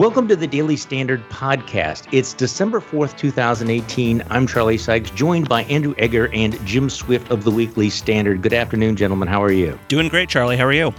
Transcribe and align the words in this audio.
Welcome 0.00 0.28
to 0.28 0.36
the 0.36 0.46
Daily 0.46 0.78
Standard 0.78 1.20
podcast. 1.28 2.08
It's 2.10 2.32
December 2.32 2.80
4th, 2.80 3.18
2018. 3.18 4.22
I'm 4.30 4.46
Charlie 4.46 4.78
Sykes, 4.78 5.10
joined 5.10 5.46
by 5.46 5.64
Andrew 5.64 5.94
Egger 5.98 6.32
and 6.32 6.58
Jim 6.66 6.88
Swift 6.88 7.30
of 7.30 7.44
the 7.44 7.50
Weekly 7.50 7.90
Standard. 7.90 8.40
Good 8.40 8.54
afternoon, 8.54 8.96
gentlemen. 8.96 9.28
How 9.28 9.42
are 9.42 9.52
you? 9.52 9.78
Doing 9.88 10.08
great, 10.08 10.30
Charlie. 10.30 10.56
How 10.56 10.64
are 10.64 10.72
you? 10.72 10.94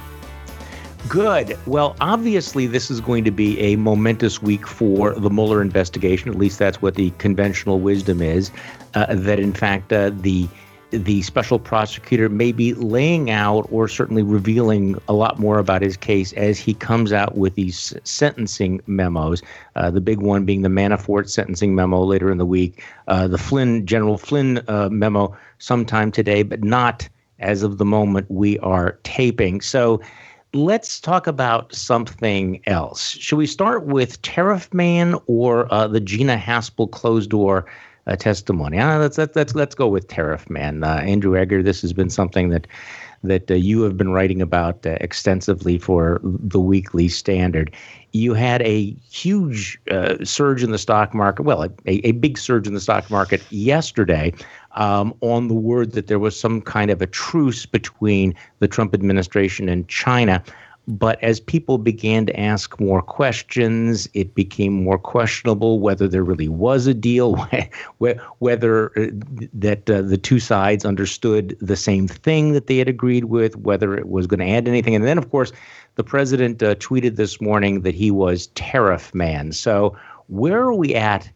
Good. 1.08 1.58
Well, 1.66 1.96
obviously, 2.00 2.68
this 2.68 2.92
is 2.92 3.02
going 3.02 3.24
to 3.24 3.32
be 3.32 3.60
a 3.60 3.76
momentous 3.76 4.40
week 4.40 4.68
for 4.68 5.16
the 5.16 5.32
Mueller 5.32 5.64
investigation. 5.64 6.30
At 6.30 6.38
least 6.38 6.60
that's 6.60 6.80
what 6.80 6.94
the 6.94 7.10
conventional 7.18 7.80
wisdom 7.80 8.22
is. 8.22 8.52
Uh, 8.94 9.08
that, 9.16 9.40
in 9.40 9.54
fact, 9.54 9.92
uh, 9.92 10.12
the 10.14 10.48
the 10.92 11.22
special 11.22 11.58
prosecutor 11.58 12.30
may 12.30 12.52
be 12.52 12.74
laying 12.74 13.32
out 13.32 13.66
or 13.72 13.88
certainly 13.88 14.24
revealing 14.24 14.96
a 15.08 15.14
lot 15.14 15.40
more 15.40 15.58
about 15.58 15.82
his 15.82 15.98
case 15.98 16.34
as 16.34 16.60
he 16.60 16.74
comes 16.74 17.14
out 17.14 17.38
with 17.38 17.56
these 17.56 17.94
sentencing 18.04 18.82
memos. 18.88 19.42
Uh, 19.76 19.90
the 19.90 20.02
big 20.02 20.20
one 20.20 20.46
being 20.46 20.62
the 20.62 20.70
Manafort 20.70 21.30
sentencing 21.30 21.76
memo 21.76 22.04
later 22.04 22.30
in 22.30 22.38
the 22.38 22.46
week, 22.46 22.84
uh, 23.08 23.28
the 23.28 23.38
Flynn 23.38 23.86
General 23.86 24.18
Flynn 24.18 24.62
uh, 24.68 24.90
memo 24.90 25.36
sometime 25.60 26.12
today, 26.12 26.44
but 26.44 26.64
not 26.64 27.08
as 27.40 27.64
of 27.64 27.78
the 27.78 27.86
moment 27.86 28.30
we 28.30 28.60
are 28.60 29.00
taping. 29.04 29.62
So. 29.62 30.02
Let's 30.54 31.00
talk 31.00 31.28
about 31.28 31.74
something 31.74 32.62
else. 32.68 33.12
Should 33.12 33.38
we 33.38 33.48
start 33.48 33.86
with 33.86 34.22
Tariff 34.22 34.74
Man 34.74 35.16
or 35.28 35.74
uh, 35.74 35.88
the 35.88 36.02
Gina 36.02 36.36
Haspel 36.36 36.92
closed 36.92 37.30
door 37.30 37.66
uh, 38.08 38.16
testimony. 38.16 38.80
Uh, 38.80 39.00
let's, 39.00 39.18
let's 39.18 39.36
let's 39.36 39.56
let's 39.56 39.76
go 39.76 39.88
with 39.88 40.08
tariff 40.08 40.50
man. 40.50 40.84
Uh, 40.84 40.96
Andrew 40.98 41.38
Egger, 41.38 41.64
this 41.64 41.82
has 41.82 41.94
been 41.94 42.10
something 42.10 42.50
that 42.50 42.68
that 43.24 43.52
uh, 43.52 43.54
you 43.54 43.82
have 43.84 43.98
been 43.98 44.12
writing 44.12 44.42
about 44.42 44.86
uh, 44.86 44.98
extensively 45.00 45.78
for 45.78 46.20
the 46.24 46.60
Weekly 46.60 47.08
Standard. 47.08 47.76
You 48.14 48.34
had 48.34 48.62
a 48.64 48.96
huge 49.12 49.80
uh, 49.92 50.24
surge 50.24 50.64
in 50.64 50.72
the 50.72 50.80
stock 50.80 51.14
market. 51.14 51.44
Well, 51.44 51.64
a, 51.64 51.72
a 51.86 52.14
big 52.14 52.38
surge 52.38 52.68
in 52.68 52.74
the 52.74 52.82
stock 52.82 53.10
market 53.12 53.42
yesterday. 53.52 54.34
Um, 54.74 55.14
on 55.20 55.50
the 55.50 55.54
word 55.54 55.92
that 55.92 56.08
there 56.08 56.18
was 56.18 56.40
some 56.40 56.62
kind 56.62 56.92
of 56.92 57.02
a 57.02 57.08
truce 57.08 57.66
between 57.66 58.34
the 58.60 58.70
Trump 58.70 58.94
administration 58.94 59.68
and 59.68 59.86
China. 59.90 60.42
But 60.88 61.22
as 61.24 61.40
people 61.40 61.78
began 61.78 62.26
to 62.26 62.40
ask 62.40 62.80
more 62.80 63.02
questions, 63.02 64.10
it 64.14 64.34
became 64.34 64.74
more 64.74 64.98
questionable 64.98 65.80
whether 65.80 66.08
there 66.08 66.24
really 66.24 66.48
was 66.48 66.88
a 66.88 66.94
deal, 66.94 67.36
whether 68.40 69.00
uh, 69.00 69.12
that 69.54 69.90
uh, 69.90 70.02
the 70.02 70.18
two 70.18 70.40
sides 70.40 70.84
understood 70.84 71.56
the 71.62 71.76
same 71.76 72.08
thing 72.08 72.54
that 72.54 72.68
they 72.68 72.78
had 72.78 72.90
agreed 72.90 73.26
with, 73.26 73.56
whether 73.58 73.96
it 73.96 74.10
was 74.10 74.26
going 74.26 74.40
to 74.40 74.50
add 74.50 74.68
anything. 74.68 74.96
And 74.96 75.06
then, 75.06 75.20
of 75.20 75.30
course, 75.30 75.52
the 75.96 76.04
president 76.04 76.64
uh, 76.64 76.76
tweeted 76.76 77.16
this 77.16 77.40
morning 77.40 77.82
that 77.82 77.94
he 77.94 78.10
was 78.10 78.48
tariff 78.48 79.14
man. 79.14 79.52
So, 79.52 79.96
where 80.28 80.62
are 80.62 80.74
we 80.74 80.96
at 80.96 81.30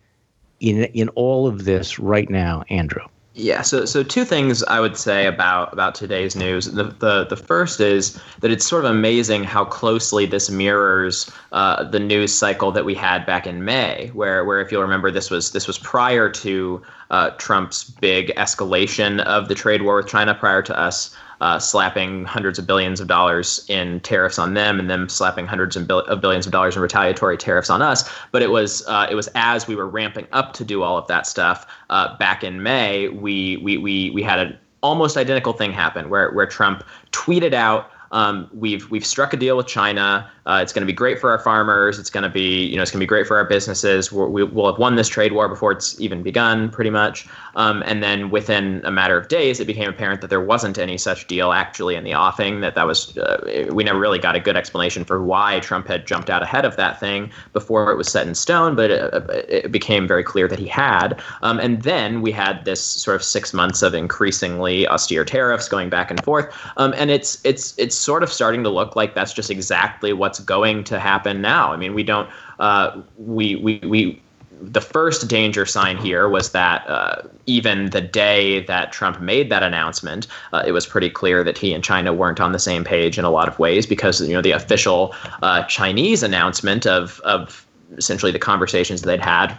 in 0.59 0.85
in 0.85 1.09
all 1.09 1.47
of 1.47 1.65
this 1.65 1.99
right 1.99 2.29
now, 2.29 2.63
Andrew? 2.69 3.03
Yeah, 3.37 3.63
so 3.63 3.83
so 3.83 4.01
two 4.01 4.23
things 4.23 4.63
I 4.63 4.79
would 4.79 4.95
say 4.95 5.25
about 5.25 5.73
about 5.73 5.93
today's 5.93 6.37
news. 6.37 6.67
The 6.67 6.85
the, 6.85 7.25
the 7.25 7.35
first 7.35 7.81
is 7.81 8.17
that 8.39 8.49
it's 8.49 8.65
sort 8.65 8.85
of 8.85 8.91
amazing 8.91 9.43
how 9.43 9.65
closely 9.65 10.25
this 10.25 10.49
mirrors 10.49 11.29
uh, 11.51 11.83
the 11.83 11.99
news 11.99 12.33
cycle 12.33 12.71
that 12.71 12.85
we 12.85 12.95
had 12.95 13.25
back 13.25 13.45
in 13.45 13.65
May, 13.65 14.09
where 14.13 14.45
where 14.45 14.61
if 14.61 14.71
you'll 14.71 14.81
remember 14.81 15.11
this 15.11 15.29
was 15.29 15.51
this 15.51 15.67
was 15.67 15.77
prior 15.77 16.29
to 16.29 16.81
uh, 17.11 17.31
Trump's 17.31 17.83
big 17.83 18.33
escalation 18.37 19.21
of 19.25 19.49
the 19.49 19.55
trade 19.55 19.81
war 19.81 19.97
with 19.97 20.07
China, 20.07 20.33
prior 20.33 20.61
to 20.61 20.79
us 20.79 21.13
uh, 21.41 21.59
slapping 21.59 22.25
hundreds 22.25 22.57
of 22.59 22.67
billions 22.67 22.99
of 22.99 23.07
dollars 23.07 23.65
in 23.67 23.99
tariffs 24.01 24.39
on 24.39 24.53
them, 24.53 24.79
and 24.79 24.89
them 24.89 25.09
slapping 25.09 25.45
hundreds 25.45 25.75
of, 25.75 25.87
billions 25.87 26.45
of 26.45 26.51
dollars 26.51 26.75
in 26.75 26.81
retaliatory 26.81 27.37
tariffs 27.37 27.69
on 27.69 27.81
us. 27.81 28.09
But 28.31 28.41
it 28.41 28.51
was 28.51 28.85
uh, 28.87 29.07
it 29.09 29.15
was 29.15 29.29
as 29.35 29.67
we 29.67 29.75
were 29.75 29.87
ramping 29.87 30.27
up 30.31 30.53
to 30.53 30.65
do 30.65 30.83
all 30.83 30.97
of 30.97 31.07
that 31.07 31.27
stuff 31.27 31.65
uh, 31.89 32.17
back 32.17 32.43
in 32.43 32.63
May, 32.63 33.09
we 33.09 33.57
we 33.57 33.77
we 33.77 34.09
we 34.11 34.23
had 34.23 34.39
an 34.39 34.57
almost 34.81 35.17
identical 35.17 35.53
thing 35.53 35.71
happen 35.71 36.09
where 36.09 36.31
where 36.31 36.45
Trump 36.45 36.83
tweeted 37.11 37.53
out 37.53 37.91
um, 38.11 38.49
we've 38.53 38.89
we've 38.89 39.05
struck 39.05 39.33
a 39.33 39.37
deal 39.37 39.57
with 39.57 39.67
China. 39.67 40.29
Uh, 40.45 40.59
it's 40.61 40.71
going 40.71 40.81
to 40.81 40.85
be 40.85 40.93
great 40.93 41.19
for 41.19 41.31
our 41.31 41.39
farmers. 41.39 41.97
It's 41.97 42.09
going 42.09 42.23
to 42.23 42.29
be 42.29 42.65
you 42.65 42.75
know 42.75 42.81
it's 42.81 42.91
going 42.91 42.99
to 42.99 43.03
be 43.03 43.07
great 43.07 43.25
for 43.25 43.37
our 43.37 43.45
businesses. 43.45 44.11
We're, 44.11 44.27
we 44.27 44.43
will 44.43 44.67
have 44.71 44.79
won 44.79 44.95
this 44.95 45.07
trade 45.07 45.31
war 45.31 45.49
before 45.49 45.71
it's 45.71 45.99
even 45.99 46.21
begun, 46.21 46.69
pretty 46.69 46.89
much. 46.89 47.27
Um, 47.55 47.83
and 47.85 48.03
then 48.03 48.29
within 48.29 48.81
a 48.83 48.91
matter 48.91 49.17
of 49.17 49.27
days, 49.27 49.59
it 49.59 49.65
became 49.65 49.89
apparent 49.89 50.21
that 50.21 50.29
there 50.29 50.41
wasn't 50.41 50.77
any 50.77 50.97
such 50.97 51.27
deal 51.27 51.51
actually 51.51 51.95
in 51.95 52.03
the 52.03 52.13
offing. 52.13 52.61
That 52.61 52.75
that 52.75 52.85
was 52.85 53.17
uh, 53.17 53.69
we 53.71 53.83
never 53.83 53.99
really 53.99 54.19
got 54.19 54.35
a 54.35 54.39
good 54.39 54.55
explanation 54.55 55.03
for 55.03 55.23
why 55.23 55.59
Trump 55.61 55.87
had 55.87 56.05
jumped 56.05 56.29
out 56.29 56.43
ahead 56.43 56.65
of 56.65 56.75
that 56.75 56.99
thing 56.99 57.31
before 57.53 57.91
it 57.91 57.95
was 57.95 58.07
set 58.07 58.27
in 58.27 58.35
stone. 58.35 58.75
But 58.75 58.91
it, 58.91 59.45
it 59.49 59.71
became 59.71 60.07
very 60.07 60.23
clear 60.23 60.47
that 60.47 60.59
he 60.59 60.67
had. 60.67 61.21
Um, 61.41 61.59
and 61.59 61.81
then 61.81 62.21
we 62.21 62.31
had 62.31 62.65
this 62.65 62.81
sort 62.81 63.15
of 63.15 63.23
six 63.23 63.53
months 63.53 63.81
of 63.81 63.93
increasingly 63.93 64.87
austere 64.87 65.25
tariffs 65.25 65.67
going 65.67 65.89
back 65.89 66.11
and 66.11 66.23
forth. 66.23 66.55
Um, 66.77 66.93
and 66.97 67.09
it's 67.09 67.43
it's 67.43 67.73
it's 67.77 67.95
sort 67.95 68.21
of 68.21 68.31
starting 68.31 68.63
to 68.63 68.69
look 68.69 68.95
like 68.95 69.15
that's 69.15 69.33
just 69.33 69.49
exactly 69.49 70.13
what's 70.35 70.45
going 70.45 70.83
to 70.83 70.99
happen 70.99 71.41
now. 71.41 71.71
I 71.71 71.77
mean, 71.77 71.93
we 71.93 72.03
don't 72.03 72.29
uh, 72.59 73.01
we 73.17 73.55
we 73.55 73.79
we 73.79 74.21
the 74.61 74.81
first 74.81 75.27
danger 75.27 75.65
sign 75.65 75.97
here 75.97 76.29
was 76.29 76.51
that 76.51 76.87
uh, 76.89 77.21
even 77.45 77.89
the 77.89 78.01
day 78.01 78.63
that 78.65 78.91
Trump 78.91 79.19
made 79.19 79.49
that 79.49 79.63
announcement, 79.63 80.27
uh, 80.53 80.63
it 80.65 80.71
was 80.71 80.85
pretty 80.85 81.09
clear 81.09 81.43
that 81.43 81.57
he 81.57 81.73
and 81.73 81.83
China 81.83 82.13
weren't 82.13 82.39
on 82.39 82.51
the 82.51 82.59
same 82.59 82.83
page 82.83 83.17
in 83.17 83.25
a 83.25 83.29
lot 83.29 83.47
of 83.47 83.59
ways 83.59 83.85
because 83.85 84.21
you 84.21 84.33
know 84.33 84.41
the 84.41 84.51
official 84.51 85.13
uh, 85.41 85.63
Chinese 85.63 86.23
announcement 86.23 86.85
of 86.85 87.19
of 87.21 87.65
essentially 87.97 88.31
the 88.31 88.39
conversations 88.39 89.03
they'd 89.03 89.21
had 89.21 89.53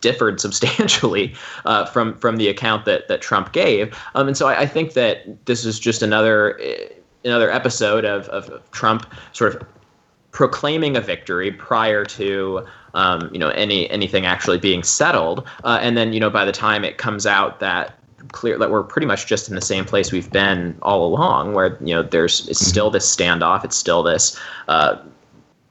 differed 0.00 0.40
substantially 0.46 1.34
uh, 1.64 1.86
from 1.86 2.16
from 2.18 2.36
the 2.36 2.48
account 2.48 2.84
that 2.84 3.08
that 3.08 3.20
Trump 3.20 3.52
gave, 3.52 3.96
um, 4.14 4.28
and 4.28 4.36
so 4.36 4.46
I, 4.46 4.60
I, 4.60 4.66
think 4.66 4.92
that 4.92 5.46
this 5.46 5.64
is 5.64 5.80
just 5.80 6.02
another 6.02 6.60
another 7.24 7.50
episode 7.50 8.04
of, 8.04 8.28
of 8.28 8.70
Trump 8.70 9.06
sort 9.32 9.54
of 9.54 9.66
proclaiming 10.32 10.96
a 10.96 11.00
victory 11.00 11.50
prior 11.50 12.04
to 12.04 12.66
um, 12.94 13.30
you 13.32 13.38
know 13.38 13.50
any 13.50 13.88
anything 13.90 14.26
actually 14.26 14.58
being 14.58 14.82
settled, 14.82 15.46
uh, 15.64 15.78
and 15.80 15.96
then 15.96 16.12
you 16.12 16.20
know 16.20 16.30
by 16.30 16.44
the 16.44 16.52
time 16.52 16.84
it 16.84 16.98
comes 16.98 17.26
out 17.26 17.60
that 17.60 17.96
clear 18.32 18.58
that 18.58 18.70
we're 18.70 18.82
pretty 18.82 19.06
much 19.06 19.26
just 19.26 19.48
in 19.48 19.54
the 19.54 19.60
same 19.60 19.84
place 19.84 20.12
we've 20.12 20.30
been 20.30 20.76
all 20.82 21.04
along, 21.04 21.54
where 21.54 21.76
you 21.80 21.94
know 21.94 22.02
there's 22.02 22.48
it's 22.48 22.64
still 22.64 22.90
this 22.90 23.14
standoff, 23.14 23.64
it's 23.64 23.76
still 23.76 24.02
this 24.02 24.38
uh, 24.68 24.96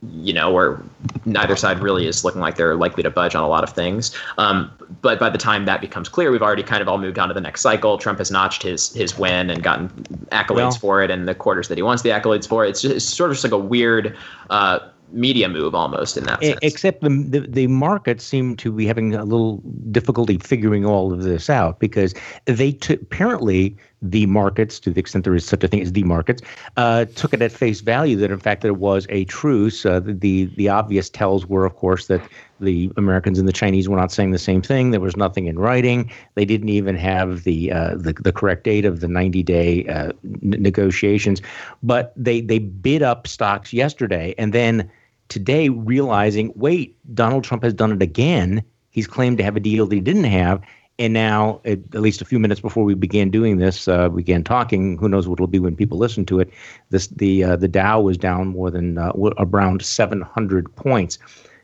you 0.02 0.32
know, 0.32 0.52
where 0.52 0.82
neither 1.26 1.56
side 1.56 1.80
really 1.80 2.08
is 2.08 2.24
looking 2.24 2.40
like 2.40 2.56
they're 2.56 2.76
likely 2.76 3.04
to 3.04 3.10
budge 3.10 3.36
on 3.36 3.44
a 3.44 3.48
lot 3.48 3.64
of 3.64 3.72
things. 3.72 4.16
Um, 4.38 4.72
but 5.02 5.20
by 5.20 5.30
the 5.30 5.38
time 5.38 5.66
that 5.66 5.82
becomes 5.82 6.08
clear, 6.08 6.32
we've 6.32 6.42
already 6.42 6.64
kind 6.64 6.82
of 6.82 6.88
all 6.88 6.98
moved 6.98 7.20
on 7.20 7.28
to 7.28 7.34
the 7.34 7.42
next 7.42 7.62
cycle. 7.62 7.98
Trump 7.98 8.20
has 8.20 8.32
notched 8.32 8.64
his 8.64 8.94
his 8.94 9.18
win 9.18 9.50
and 9.50 9.62
gotten 9.62 9.90
accolades 10.32 10.56
well, 10.56 10.72
for 10.72 11.04
it, 11.04 11.12
and 11.12 11.28
the 11.28 11.36
quarters 11.36 11.68
that 11.68 11.78
he 11.78 11.82
wants 11.82 12.04
the 12.04 12.10
accolades 12.10 12.48
for. 12.48 12.66
It's 12.66 12.82
just 12.82 12.96
it's 12.96 13.06
sort 13.06 13.30
of 13.30 13.36
just 13.36 13.44
like 13.44 13.54
a 13.54 13.58
weird. 13.58 14.18
Uh, 14.50 14.80
media 15.12 15.50
move 15.50 15.76
almost 15.76 16.18
in 16.18 16.26
that 16.26 16.42
sense. 16.44 16.60
Except 16.62 17.02
the, 17.02 17.10
the, 17.10 17.40
the 17.42 17.68
markets 17.68 18.24
seem 18.24 18.56
to 18.58 18.72
be 18.72 18.86
having 18.86 19.16
a 19.16 19.24
little 19.24 19.58
difficulty 19.92 20.38
figuring 20.38 20.86
all 20.86 21.14
of 21.14 21.24
this 21.24 21.50
out 21.50 21.80
because 21.80 22.14
they 22.46 22.74
t- 22.74 22.96
apparently 22.96 23.76
the 24.02 24.26
markets, 24.28 24.80
to 24.80 24.92
the 24.92 25.00
extent 25.00 25.26
there 25.26 25.36
is 25.36 25.46
such 25.46 25.64
a 25.64 25.68
thing 25.68 25.82
as 25.82 25.92
the 25.92 26.04
markets, 26.04 26.42
uh, 26.78 27.06
took 27.16 27.34
it 27.34 27.42
at 27.42 27.52
face 27.52 27.82
value 27.82 28.16
that 28.16 28.32
in 28.32 28.40
fact 28.40 28.62
there 28.62 28.74
was 28.74 29.06
a 29.10 29.26
truce. 29.26 29.86
Uh, 29.86 30.00
the 30.04 30.46
the 30.56 30.70
obvious 30.70 31.10
tells 31.10 31.46
were, 31.48 31.66
of 31.66 31.76
course, 31.76 32.08
that 32.08 32.22
the 32.62 32.92
Americans 32.96 33.40
and 33.40 33.48
the 33.48 33.54
Chinese 33.54 33.90
were 33.90 33.98
not 33.98 34.12
saying 34.12 34.32
the 34.32 34.40
same 34.40 34.62
thing. 34.62 34.92
There 34.92 35.00
was 35.00 35.18
nothing 35.18 35.48
in 35.48 35.60
writing. 35.60 36.10
They 36.36 36.46
didn't 36.46 36.70
even 36.70 36.96
have 36.96 37.44
the 37.44 37.72
uh, 37.72 37.96
the, 37.96 38.14
the 38.14 38.32
correct 38.32 38.64
date 38.64 38.86
of 38.86 39.02
the 39.02 39.08
90 39.08 39.44
day 39.44 39.86
uh, 39.88 40.12
n- 40.24 40.56
negotiations. 40.60 41.42
But 41.84 42.14
they 42.16 42.40
they 42.40 42.60
bid 42.60 43.02
up 43.02 43.28
stocks 43.28 43.74
yesterday, 43.74 44.34
and 44.38 44.54
then 44.54 44.90
today 45.30 45.70
realizing, 45.70 46.52
wait, 46.56 46.98
Donald 47.14 47.44
Trump 47.44 47.64
has 47.64 47.74
done 47.74 47.92
it 47.92 48.02
again. 48.02 48.64
He's 48.90 49.08
claimed 49.08 49.38
to 49.38 49.44
have 49.44 49.56
a 49.56 49.60
deal 49.60 49.86
that 49.86 49.96
he 49.96 50.02
didn't 50.02 50.26
have 50.26 50.62
and 51.00 51.14
now, 51.14 51.62
at, 51.64 51.80
least 51.96 52.22
a 52.22 52.26
few 52.26 52.40
minutes 52.40 52.60
before 52.60 52.84
we 52.84 52.94
began 52.94 53.30
doing 53.30 53.58
this, 53.58 53.88
uh, 53.88 54.10
began 54.10 54.44
talking. 54.44 54.98
Who 54.98 55.08
knows 55.08 55.30
what 55.30 55.38
it'll 55.38 55.48
be 55.48 55.58
when 55.58 55.78
people 55.78 55.98
listen 55.98 56.26
to 56.26 56.42
it? 56.42 56.52
This 56.90 57.08
the 57.08 57.46
uh, 57.46 57.56
the 57.56 57.70
Dow 57.70 58.02
was 58.02 58.18
down 58.18 58.50
more 58.50 58.70
than 58.70 58.98
uh, 58.98 59.14
around 59.38 59.82
700 59.82 60.76
points. 60.76 61.18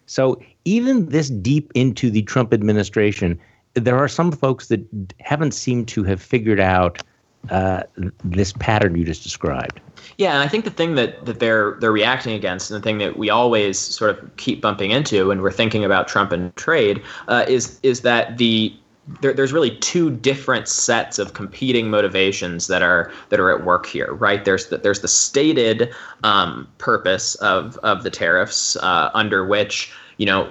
So 0.06 0.42
even 0.64 1.10
this 1.10 1.30
deep 1.30 1.70
into 1.76 2.10
the 2.10 2.22
Trump 2.22 2.54
administration, 2.54 3.38
there 3.74 3.98
are 3.98 4.08
some 4.08 4.32
folks 4.32 4.68
that 4.68 4.82
haven't 5.20 5.52
seemed 5.52 5.90
to 5.90 6.06
have 6.06 6.22
figured 6.22 6.62
out 6.62 7.04
uh, 7.50 7.84
this 8.24 8.54
pattern 8.54 8.96
you 8.96 9.04
just 9.04 9.24
described. 9.24 9.80
Yeah, 10.18 10.34
and 10.34 10.44
I 10.44 10.48
think 10.48 10.64
the 10.64 10.72
thing 10.72 10.96
that, 10.96 11.26
that 11.26 11.40
they're 11.40 11.78
they're 11.80 11.92
reacting 11.92 12.34
against, 12.34 12.72
and 12.72 12.80
the 12.80 12.84
thing 12.84 13.00
that 13.00 13.18
we 13.18 13.30
always 13.30 13.78
sort 13.78 14.12
of 14.12 14.38
keep 14.38 14.62
bumping 14.62 14.92
into 14.92 15.28
when 15.28 15.42
we're 15.42 15.52
thinking 15.52 15.84
about 15.84 16.08
Trump 16.08 16.32
and 16.32 16.56
trade, 16.56 17.02
uh, 17.28 17.46
is 17.48 17.80
is 17.84 18.02
that 18.02 18.38
the 18.38 18.74
there, 19.22 19.34
there's 19.34 19.54
really 19.54 19.78
two 19.78 20.10
different 20.10 20.68
sets 20.68 21.20
of 21.20 21.34
competing 21.34 21.90
motivations 21.90 22.68
that 22.68 22.82
are 22.82 23.12
that 23.30 23.40
are 23.40 23.52
at 23.52 23.66
work 23.66 23.86
here, 23.86 24.14
right? 24.14 24.44
There's 24.44 24.68
the, 24.68 24.78
there's 24.78 25.02
the 25.02 25.08
stated 25.08 25.94
um, 26.24 26.68
purpose 26.78 27.36
of 27.36 27.78
of 27.78 28.04
the 28.04 28.10
tariffs, 28.10 28.76
uh, 28.78 29.12
under 29.14 29.46
which 29.46 29.94
you 30.18 30.26
know, 30.26 30.50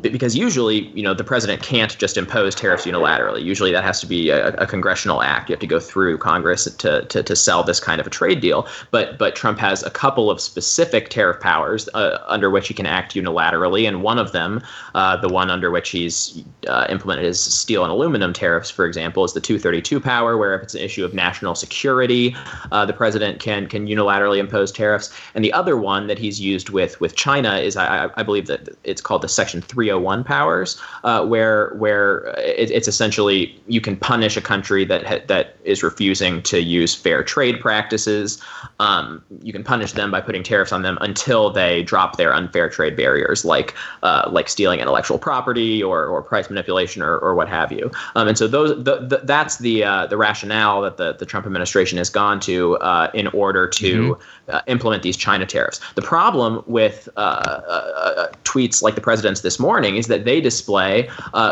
because 0.00 0.34
usually, 0.34 0.88
you 0.88 1.02
know, 1.02 1.12
the 1.12 1.24
president 1.24 1.62
can't 1.62 1.96
just 1.98 2.16
impose 2.16 2.54
tariffs 2.54 2.86
unilaterally. 2.86 3.42
Usually 3.42 3.70
that 3.72 3.84
has 3.84 4.00
to 4.00 4.06
be 4.06 4.30
a, 4.30 4.48
a 4.54 4.66
congressional 4.66 5.22
act. 5.22 5.48
You 5.48 5.52
have 5.54 5.60
to 5.60 5.66
go 5.66 5.78
through 5.78 6.18
Congress 6.18 6.64
to, 6.64 7.04
to, 7.04 7.22
to 7.22 7.36
sell 7.36 7.62
this 7.62 7.80
kind 7.80 8.00
of 8.00 8.06
a 8.06 8.10
trade 8.10 8.40
deal. 8.40 8.66
But 8.90 9.18
but 9.18 9.36
Trump 9.36 9.58
has 9.58 9.82
a 9.82 9.90
couple 9.90 10.30
of 10.30 10.40
specific 10.40 11.10
tariff 11.10 11.40
powers 11.40 11.88
uh, 11.94 12.24
under 12.26 12.48
which 12.48 12.68
he 12.68 12.74
can 12.74 12.86
act 12.86 13.14
unilaterally, 13.14 13.86
and 13.86 14.02
one 14.02 14.18
of 14.18 14.32
them, 14.32 14.62
uh, 14.94 15.16
the 15.16 15.28
one 15.28 15.50
under 15.50 15.70
which 15.70 15.90
he's 15.90 16.42
uh, 16.66 16.86
implemented 16.88 17.26
his 17.26 17.40
steel 17.40 17.82
and 17.84 17.92
aluminum 17.92 18.32
tariffs, 18.32 18.70
for 18.70 18.86
example, 18.86 19.24
is 19.24 19.34
the 19.34 19.40
232 19.40 20.00
power, 20.00 20.36
where 20.38 20.54
if 20.54 20.62
it's 20.62 20.74
an 20.74 20.80
issue 20.80 21.04
of 21.04 21.12
national 21.12 21.54
security, 21.54 22.34
uh, 22.72 22.86
the 22.86 22.92
president 22.92 23.40
can 23.40 23.66
can 23.66 23.86
unilaterally 23.86 24.38
impose 24.38 24.72
tariffs. 24.72 25.14
And 25.34 25.44
the 25.44 25.52
other 25.52 25.76
one 25.76 26.06
that 26.06 26.18
he's 26.18 26.40
used 26.40 26.70
with 26.70 27.00
with 27.00 27.16
China 27.16 27.56
is, 27.56 27.76
I, 27.76 28.08
I 28.16 28.22
believe 28.22 28.46
that 28.46 28.77
it's 28.84 29.00
called 29.00 29.22
the 29.22 29.28
Section 29.28 29.60
301 29.60 30.24
powers, 30.24 30.80
uh, 31.04 31.24
where 31.24 31.70
where 31.74 32.34
it, 32.38 32.70
it's 32.70 32.88
essentially 32.88 33.58
you 33.66 33.80
can 33.80 33.96
punish 33.96 34.36
a 34.36 34.40
country 34.40 34.84
that 34.84 35.28
that 35.28 35.56
is 35.64 35.82
refusing 35.82 36.42
to 36.42 36.60
use 36.60 36.94
fair 36.94 37.22
trade 37.22 37.60
practices. 37.60 38.42
Um, 38.80 39.22
you 39.42 39.52
can 39.52 39.64
punish 39.64 39.92
them 39.92 40.10
by 40.10 40.20
putting 40.20 40.42
tariffs 40.42 40.72
on 40.72 40.82
them 40.82 40.98
until 41.00 41.50
they 41.50 41.82
drop 41.82 42.16
their 42.16 42.32
unfair 42.32 42.68
trade 42.68 42.96
barriers, 42.96 43.44
like 43.44 43.74
uh, 44.02 44.28
like 44.30 44.48
stealing 44.48 44.80
intellectual 44.80 45.18
property 45.18 45.82
or, 45.82 46.06
or 46.06 46.22
price 46.22 46.48
manipulation 46.48 47.02
or, 47.02 47.18
or 47.18 47.34
what 47.34 47.48
have 47.48 47.72
you. 47.72 47.90
Um, 48.14 48.28
and 48.28 48.38
so 48.38 48.46
those 48.46 48.82
the, 48.84 48.98
the, 48.98 49.20
that's 49.24 49.58
the 49.58 49.84
uh, 49.84 50.06
the 50.06 50.16
rationale 50.16 50.82
that 50.82 50.96
the, 50.96 51.14
the 51.14 51.26
Trump 51.26 51.46
administration 51.46 51.98
has 51.98 52.10
gone 52.10 52.40
to 52.40 52.76
uh, 52.78 53.10
in 53.14 53.26
order 53.28 53.66
to 53.68 54.14
mm-hmm. 54.14 54.22
Uh, 54.48 54.62
implement 54.66 55.02
these 55.02 55.16
China 55.16 55.44
tariffs. 55.44 55.78
The 55.94 56.00
problem 56.00 56.64
with 56.66 57.06
uh, 57.16 57.20
uh, 57.20 58.28
tweets 58.44 58.80
like 58.80 58.94
the 58.94 59.00
president's 59.02 59.42
this 59.42 59.58
morning 59.58 59.96
is 59.96 60.06
that 60.06 60.24
they 60.24 60.40
display 60.40 61.06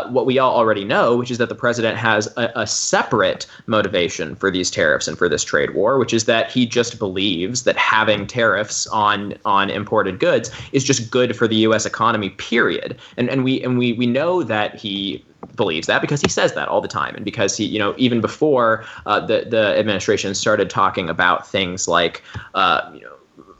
what 0.09 0.25
we 0.25 0.39
all 0.39 0.55
already 0.55 0.83
know, 0.83 1.17
which 1.17 1.29
is 1.29 1.37
that 1.37 1.49
the 1.49 1.55
president 1.55 1.95
has 1.97 2.27
a, 2.37 2.51
a 2.55 2.65
separate 2.65 3.45
motivation 3.67 4.35
for 4.35 4.49
these 4.49 4.71
tariffs 4.71 5.07
and 5.07 5.15
for 5.15 5.29
this 5.29 5.43
trade 5.43 5.75
war, 5.75 5.99
which 5.99 6.11
is 6.11 6.25
that 6.25 6.51
he 6.51 6.65
just 6.65 6.97
believes 6.97 7.63
that 7.63 7.77
having 7.77 8.25
tariffs 8.25 8.87
on 8.87 9.35
on 9.45 9.69
imported 9.69 10.19
goods 10.19 10.49
is 10.71 10.83
just 10.83 11.11
good 11.11 11.35
for 11.35 11.47
the 11.47 11.57
U.S. 11.57 11.85
economy. 11.85 12.31
Period. 12.31 12.97
And 13.15 13.29
and 13.29 13.43
we 13.43 13.63
and 13.63 13.77
we 13.77 13.93
we 13.93 14.07
know 14.07 14.41
that 14.41 14.73
he 14.73 15.23
believes 15.57 15.87
that 15.87 16.01
because 16.01 16.21
he 16.21 16.29
says 16.29 16.53
that 16.53 16.69
all 16.69 16.79
the 16.79 16.87
time 16.87 17.13
and 17.15 17.25
because 17.25 17.57
he 17.57 17.65
you 17.65 17.79
know 17.79 17.93
even 17.97 18.21
before 18.21 18.85
uh, 19.05 19.19
the 19.19 19.45
the 19.49 19.77
administration 19.77 20.33
started 20.33 20.69
talking 20.69 21.09
about 21.09 21.45
things 21.45 21.87
like 21.87 22.23
uh, 22.55 22.89
you 22.93 23.01
know 23.01 23.11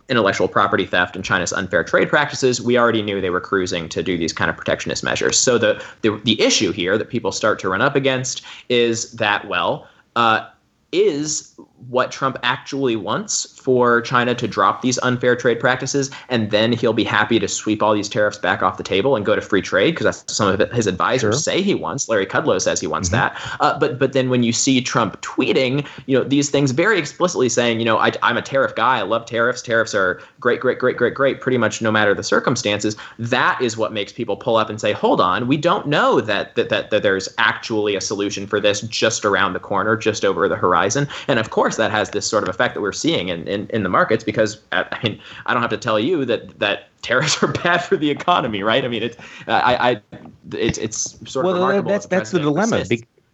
intellectual 0.10 0.48
property 0.48 0.86
theft 0.86 1.16
and 1.16 1.26
China's 1.26 1.52
unfair 1.52 1.84
trade 1.84 2.08
practices, 2.08 2.62
we 2.62 2.78
already 2.78 3.02
knew 3.02 3.20
they 3.20 3.30
were 3.30 3.42
cruising 3.42 3.90
to 3.90 4.02
do 4.02 4.18
these 4.18 4.32
kind 4.32 4.50
of 4.50 4.56
protectionist 4.56 5.04
measures. 5.04 5.38
So 5.38 5.58
the 5.58 5.84
the, 6.02 6.22
the 6.24 6.40
issue 6.42 6.72
here 6.72 6.98
that 6.98 7.10
people 7.10 7.32
start 7.32 7.60
to 7.60 7.70
run 7.70 7.82
up 7.82 7.96
against 7.96 8.42
is 8.70 9.12
that 9.14 9.48
well. 9.48 9.88
Uh, 10.16 10.48
is 10.94 11.54
what 11.90 12.12
Trump 12.12 12.38
actually 12.44 12.96
wants 12.96 13.57
for 13.68 14.00
China 14.00 14.34
to 14.34 14.48
drop 14.48 14.82
these 14.82 14.98
unfair 15.00 15.36
trade 15.36 15.60
practices, 15.60 16.10
and 16.30 16.52
then 16.52 16.72
he'll 16.72 16.94
be 16.94 17.04
happy 17.04 17.38
to 17.38 17.50
sweep 17.50 17.84
all 17.84 17.94
these 17.94 18.08
tariffs 18.08 18.38
back 18.38 18.64
off 18.64 18.78
the 18.78 18.84
table 18.84 19.18
and 19.18 19.26
go 19.26 19.36
to 19.36 19.42
free 19.42 19.62
trade 19.62 19.92
because 19.92 20.06
that's 20.06 20.34
some 20.34 20.48
of 20.48 20.72
his 20.72 20.88
advisors 20.88 21.36
sure. 21.36 21.42
say 21.42 21.62
he 21.62 21.76
wants. 21.76 22.08
Larry 22.08 22.26
Kudlow 22.26 22.62
says 22.62 22.80
he 22.80 22.88
wants 22.88 23.10
mm-hmm. 23.10 23.36
that. 23.36 23.58
Uh, 23.60 23.78
but 23.78 24.00
but 24.00 24.14
then 24.14 24.30
when 24.30 24.42
you 24.42 24.54
see 24.54 24.80
Trump 24.80 25.22
tweeting, 25.22 25.86
you 26.06 26.18
know 26.18 26.24
these 26.24 26.50
things 26.50 26.72
very 26.72 26.98
explicitly 26.98 27.50
saying, 27.50 27.80
you 27.80 27.86
know, 27.86 27.98
I, 27.98 28.14
I'm 28.24 28.38
a 28.38 28.42
tariff 28.42 28.74
guy. 28.74 29.00
I 29.00 29.02
love 29.02 29.26
tariffs. 29.26 29.62
Tariffs 29.62 29.94
are 29.94 30.22
great, 30.40 30.62
great, 30.62 30.80
great, 30.80 30.96
great, 30.96 31.14
great. 31.14 31.42
Pretty 31.42 31.58
much 31.58 31.82
no 31.82 31.92
matter 31.92 32.14
the 32.14 32.24
circumstances. 32.24 32.96
That 33.20 33.62
is 33.62 33.76
what 33.76 33.92
makes 33.92 34.14
people 34.14 34.38
pull 34.38 34.56
up 34.56 34.70
and 34.70 34.80
say, 34.80 34.94
hold 34.94 35.20
on, 35.20 35.46
we 35.46 35.58
don't 35.58 35.88
know 35.88 36.22
that 36.22 36.56
that 36.56 36.70
that, 36.70 36.90
that 36.92 37.04
there's 37.04 37.28
actually 37.38 37.98
a 37.98 38.02
solution 38.02 38.48
for 38.48 38.62
this 38.62 38.80
just 38.84 39.26
around 39.26 39.52
the 39.52 39.60
corner, 39.60 39.98
just 39.98 40.24
over 40.24 40.48
the 40.48 40.56
horizon. 40.56 41.06
And 41.28 41.38
of 41.38 41.50
course, 41.50 41.76
that 41.76 41.92
has 41.92 42.12
this 42.12 42.26
sort 42.26 42.44
of 42.44 42.50
effect 42.50 42.74
that 42.76 42.82
we're 42.82 42.94
seeing 42.94 43.28
in, 43.28 43.46
in, 43.48 43.57
in 43.66 43.84
the 43.84 43.90
markets 43.90 44.24
because 44.24 44.62
uh, 44.72 44.84
I 44.92 45.04
mean 45.04 45.20
I 45.46 45.54
don't 45.54 45.62
have 45.62 45.72
to 45.72 45.78
tell 45.78 46.00
you 46.00 46.26
that 46.26 46.60
that 46.60 46.90
tariffs 47.02 47.42
are 47.44 47.52
bad 47.52 47.80
for 47.80 47.98
the 47.98 48.10
economy, 48.10 48.64
right? 48.64 48.84
I 48.86 48.88
mean 48.88 49.04
it's 49.04 49.18
I, 49.48 49.92
I 49.92 50.02
it's 50.54 50.78
it's 50.78 51.32
sort 51.32 51.46
of 51.46 51.58
well 51.58 51.84
that's 51.84 52.06
that's 52.06 52.32
the 52.32 52.40
dilemma 52.40 52.84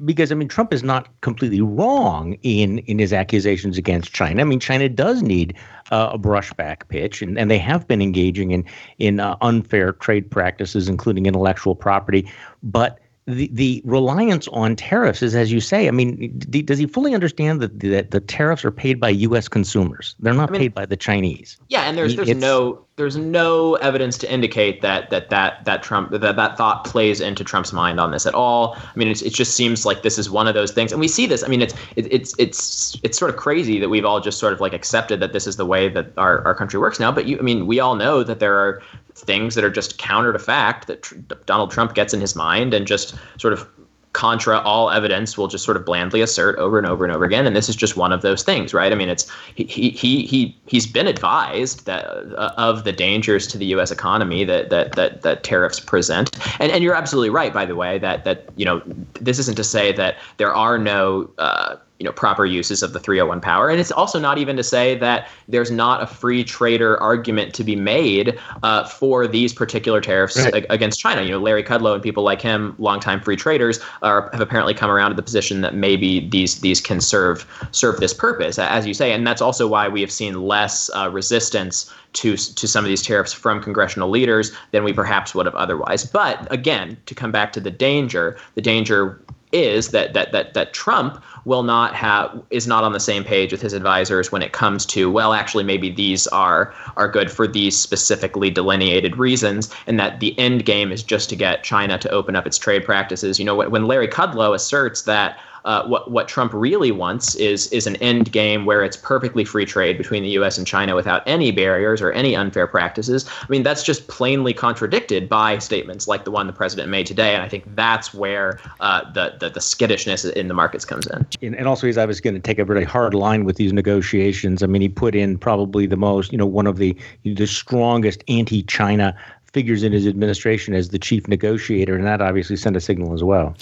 because 0.05 0.31
I 0.31 0.35
mean 0.35 0.47
Trump 0.47 0.73
is 0.73 0.83
not 0.83 1.07
completely 1.21 1.61
wrong 1.61 2.33
in 2.43 2.79
in 2.79 2.99
his 2.99 3.13
accusations 3.13 3.77
against 3.77 4.13
China. 4.13 4.41
I 4.41 4.45
mean 4.45 4.59
China 4.59 4.89
does 4.89 5.21
need 5.21 5.55
uh, 5.91 6.11
a 6.13 6.19
brushback 6.19 6.87
pitch, 6.87 7.21
and, 7.21 7.37
and 7.37 7.51
they 7.51 7.59
have 7.59 7.87
been 7.87 8.01
engaging 8.01 8.51
in 8.51 8.65
in 8.99 9.19
uh, 9.19 9.37
unfair 9.41 9.93
trade 9.93 10.29
practices, 10.29 10.89
including 10.89 11.25
intellectual 11.25 11.75
property, 11.75 12.29
but 12.63 12.99
the, 13.25 13.49
the 13.53 13.81
reliance 13.85 14.47
on 14.49 14.75
tariffs 14.75 15.21
is, 15.21 15.35
as 15.35 15.51
you 15.51 15.61
say, 15.61 15.87
I 15.87 15.91
mean, 15.91 16.37
d- 16.39 16.61
does 16.61 16.77
he 16.77 16.85
fully 16.85 17.13
understand 17.13 17.61
that 17.61 17.79
the, 17.79 17.89
that 17.89 18.11
the 18.11 18.19
tariffs 18.19 18.65
are 18.65 18.71
paid 18.71 18.99
by 18.99 19.09
U.S. 19.09 19.47
consumers? 19.47 20.15
They're 20.19 20.33
not 20.33 20.49
I 20.49 20.53
mean, 20.53 20.61
paid 20.61 20.73
by 20.73 20.85
the 20.85 20.97
Chinese. 20.97 21.57
Yeah, 21.69 21.83
and 21.83 21.97
there's 21.97 22.15
there's 22.15 22.29
it's, 22.29 22.41
no 22.41 22.85
there's 22.95 23.17
no 23.17 23.73
evidence 23.75 24.19
to 24.19 24.31
indicate 24.31 24.81
that 24.81 25.09
that 25.09 25.29
that 25.31 25.65
that 25.65 25.81
Trump 25.81 26.11
that 26.11 26.35
that 26.35 26.57
thought 26.57 26.83
plays 26.83 27.19
into 27.21 27.43
Trump's 27.43 27.73
mind 27.73 27.99
on 27.99 28.11
this 28.11 28.27
at 28.27 28.35
all. 28.35 28.75
I 28.77 28.91
mean, 28.95 29.07
it 29.07 29.33
just 29.33 29.55
seems 29.55 29.83
like 29.83 30.03
this 30.03 30.19
is 30.19 30.29
one 30.29 30.47
of 30.47 30.53
those 30.53 30.71
things, 30.71 30.91
and 30.91 31.01
we 31.01 31.07
see 31.07 31.25
this. 31.25 31.43
I 31.43 31.47
mean, 31.47 31.61
it's 31.61 31.73
it, 31.95 32.11
it's 32.11 32.35
it's 32.37 32.99
it's 33.01 33.17
sort 33.17 33.31
of 33.31 33.37
crazy 33.37 33.79
that 33.79 33.89
we've 33.89 34.05
all 34.05 34.19
just 34.19 34.37
sort 34.37 34.53
of 34.53 34.61
like 34.61 34.73
accepted 34.73 35.19
that 35.21 35.33
this 35.33 35.47
is 35.47 35.55
the 35.55 35.65
way 35.65 35.89
that 35.89 36.11
our, 36.17 36.45
our 36.45 36.53
country 36.53 36.79
works 36.79 36.99
now. 36.99 37.11
But 37.11 37.25
you, 37.25 37.39
I 37.39 37.41
mean, 37.41 37.65
we 37.65 37.79
all 37.79 37.95
know 37.95 38.21
that 38.23 38.39
there 38.39 38.59
are 38.59 38.81
things 39.15 39.55
that 39.55 39.63
are 39.63 39.71
just 39.71 39.97
counter 39.97 40.31
to 40.31 40.39
fact 40.39 40.85
that 40.87 41.01
tr- 41.01 41.15
Donald 41.45 41.71
Trump 41.71 41.95
gets 41.95 42.13
in 42.13 42.21
his 42.21 42.35
mind 42.35 42.75
and 42.75 42.85
just 42.85 43.15
sort 43.39 43.53
of 43.53 43.67
contra 44.13 44.59
all 44.59 44.91
evidence 44.91 45.37
will 45.37 45.47
just 45.47 45.65
sort 45.65 45.75
of 45.75 45.85
blandly 45.85 46.21
assert 46.21 46.57
over 46.57 46.77
and 46.77 46.87
over 46.87 47.03
and 47.03 47.13
over 47.13 47.25
again. 47.25 47.45
And 47.45 47.55
this 47.55 47.67
is 47.67 47.75
just 47.75 47.97
one 47.97 48.13
of 48.13 48.21
those 48.21 48.43
things 48.43 48.73
right? 48.73 48.91
I 48.91 48.95
mean 48.95 49.09
it's 49.09 49.29
he 49.55 49.89
he 49.89 50.25
he 50.25 50.55
he's 50.67 50.87
been 50.87 51.07
advised 51.07 51.85
that 51.85 52.05
uh, 52.05 52.53
of 52.57 52.83
the 52.83 52.91
dangers 52.91 53.47
to 53.47 53.57
the 53.57 53.65
US 53.75 53.91
economy 53.91 54.43
that 54.45 54.69
that 54.69 54.93
that 54.93 55.23
that 55.23 55.43
tariffs 55.43 55.79
present. 55.79 56.31
And 56.59 56.71
and 56.71 56.83
you're 56.83 56.95
absolutely 56.95 57.31
right 57.31 57.53
by 57.53 57.65
the 57.65 57.75
way 57.75 57.99
that 57.99 58.23
that 58.23 58.49
you 58.55 58.65
know 58.65 58.81
this 59.19 59.39
isn't 59.39 59.55
to 59.55 59.63
say 59.63 59.91
that 59.93 60.17
there 60.37 60.53
are 60.53 60.77
no 60.77 61.29
uh, 61.37 61.75
you 61.99 62.05
know 62.05 62.11
proper 62.11 62.45
uses 62.45 62.83
of 62.83 62.91
the 62.93 62.99
301 62.99 63.39
power. 63.39 63.69
And 63.69 63.79
it's 63.79 63.91
also 63.91 64.19
not 64.19 64.37
even 64.37 64.57
to 64.57 64.63
say 64.63 64.97
that 64.97 65.29
there's 65.47 65.71
not 65.71 66.01
a 66.01 66.07
free 66.07 66.43
trader 66.43 66.99
argument 67.01 67.53
to 67.55 67.63
be 67.63 67.75
made 67.75 68.37
uh, 68.63 68.83
for 68.85 69.27
these 69.27 69.53
particular 69.53 70.01
tariffs 70.01 70.37
right. 70.37 70.65
against 70.69 70.99
China. 70.99 71.21
You 71.21 71.31
know 71.31 71.39
Larry 71.39 71.63
Kudlow 71.63 71.93
and 71.93 72.03
people 72.03 72.23
like 72.23 72.41
him 72.41 72.75
longtime 72.77 73.21
free 73.21 73.35
traders 73.35 73.79
are 74.01 74.29
have 74.31 74.41
apparently 74.41 74.73
come 74.73 74.89
around 74.89 75.11
to 75.11 75.15
the 75.15 75.23
position 75.23 75.61
that 75.61 75.75
maybe 75.75 76.27
these 76.29 76.59
these 76.61 76.81
can 76.81 76.99
serve 76.99 77.45
serve 77.71 77.99
this 77.99 78.13
purpose. 78.13 78.57
As 78.59 78.85
you 78.85 78.93
say 78.93 79.13
and 79.13 79.25
that's 79.25 79.41
also 79.41 79.67
why 79.67 79.87
we 79.87 80.01
have 80.01 80.11
seen 80.11 80.41
less 80.41 80.89
uh, 80.95 81.09
resistance 81.09 81.93
to 82.13 82.35
to 82.35 82.67
some 82.67 82.83
of 82.83 82.89
these 82.89 83.01
tariffs 83.01 83.33
from 83.33 83.61
congressional 83.61 84.09
leaders 84.09 84.51
than 84.71 84.83
we 84.83 84.93
perhaps 84.93 85.33
would 85.35 85.45
have 85.45 85.55
otherwise. 85.55 86.05
But 86.05 86.51
again 86.51 86.97
to 87.05 87.15
come 87.15 87.31
back 87.31 87.53
to 87.53 87.59
the 87.59 87.71
danger 87.71 88.37
the 88.55 88.61
danger 88.61 89.21
is 89.53 89.89
that 89.89 90.13
that 90.13 90.31
that 90.31 90.53
that 90.53 90.73
Trump 90.73 91.23
will 91.45 91.63
not 91.63 91.95
have 91.95 92.41
is 92.49 92.67
not 92.67 92.83
on 92.83 92.91
the 92.91 92.99
same 92.99 93.23
page 93.23 93.51
with 93.51 93.61
his 93.61 93.73
advisors 93.73 94.31
when 94.31 94.41
it 94.41 94.51
comes 94.51 94.85
to 94.87 95.11
well 95.11 95.33
actually 95.33 95.63
maybe 95.63 95.89
these 95.89 96.27
are 96.27 96.73
are 96.97 97.07
good 97.07 97.31
for 97.31 97.47
these 97.47 97.77
specifically 97.77 98.49
delineated 98.49 99.17
reasons 99.17 99.73
and 99.87 99.99
that 99.99 100.19
the 100.19 100.37
end 100.39 100.65
game 100.65 100.91
is 100.91 101.03
just 101.03 101.29
to 101.29 101.35
get 101.35 101.63
China 101.63 101.97
to 101.97 102.09
open 102.09 102.35
up 102.35 102.47
its 102.47 102.57
trade 102.57 102.83
practices. 102.83 103.39
You 103.39 103.45
know 103.45 103.55
when 103.55 103.85
Larry 103.85 104.07
Kudlow 104.07 104.55
asserts 104.55 105.03
that 105.03 105.37
uh, 105.65 105.85
what 105.87 106.11
what 106.11 106.27
Trump 106.27 106.53
really 106.53 106.91
wants 106.91 107.35
is 107.35 107.67
is 107.67 107.87
an 107.87 107.95
end 107.97 108.31
game 108.31 108.65
where 108.65 108.83
it's 108.83 108.97
perfectly 108.97 109.45
free 109.45 109.65
trade 109.65 109.97
between 109.97 110.23
the 110.23 110.29
U.S. 110.31 110.57
and 110.57 110.67
China 110.67 110.95
without 110.95 111.23
any 111.25 111.51
barriers 111.51 112.01
or 112.01 112.11
any 112.11 112.35
unfair 112.35 112.67
practices. 112.67 113.29
I 113.41 113.45
mean, 113.49 113.63
that's 113.63 113.83
just 113.83 114.07
plainly 114.07 114.53
contradicted 114.53 115.29
by 115.29 115.59
statements 115.59 116.07
like 116.07 116.25
the 116.25 116.31
one 116.31 116.47
the 116.47 116.53
president 116.53 116.89
made 116.89 117.05
today, 117.05 117.33
and 117.33 117.43
I 117.43 117.49
think 117.49 117.63
that's 117.75 118.13
where 118.13 118.59
uh, 118.79 119.09
the, 119.11 119.35
the, 119.39 119.49
the 119.49 119.61
skittishness 119.61 120.25
in 120.25 120.47
the 120.47 120.53
markets 120.53 120.85
comes 120.85 121.07
in. 121.07 121.25
And, 121.41 121.55
and 121.55 121.67
also, 121.67 121.87
he's 121.87 121.97
obviously 121.97 122.21
going 122.21 122.35
to 122.35 122.41
take 122.41 122.59
a 122.59 122.65
really 122.65 122.83
hard 122.83 123.13
line 123.13 123.45
with 123.45 123.55
these 123.55 123.73
negotiations. 123.73 124.63
I 124.63 124.67
mean, 124.67 124.81
he 124.81 124.89
put 124.89 125.15
in 125.15 125.37
probably 125.37 125.85
the 125.85 125.97
most, 125.97 126.31
you 126.31 126.37
know, 126.37 126.45
one 126.45 126.67
of 126.67 126.77
the 126.77 126.95
the 127.23 127.47
strongest 127.47 128.23
anti-China 128.27 129.15
figures 129.45 129.83
in 129.83 129.91
his 129.91 130.07
administration 130.07 130.73
as 130.73 130.89
the 130.89 130.99
chief 130.99 131.27
negotiator, 131.27 131.95
and 131.95 132.05
that 132.05 132.21
obviously 132.21 132.55
sent 132.55 132.75
a 132.75 132.81
signal 132.81 133.13
as 133.13 133.23
well 133.23 133.55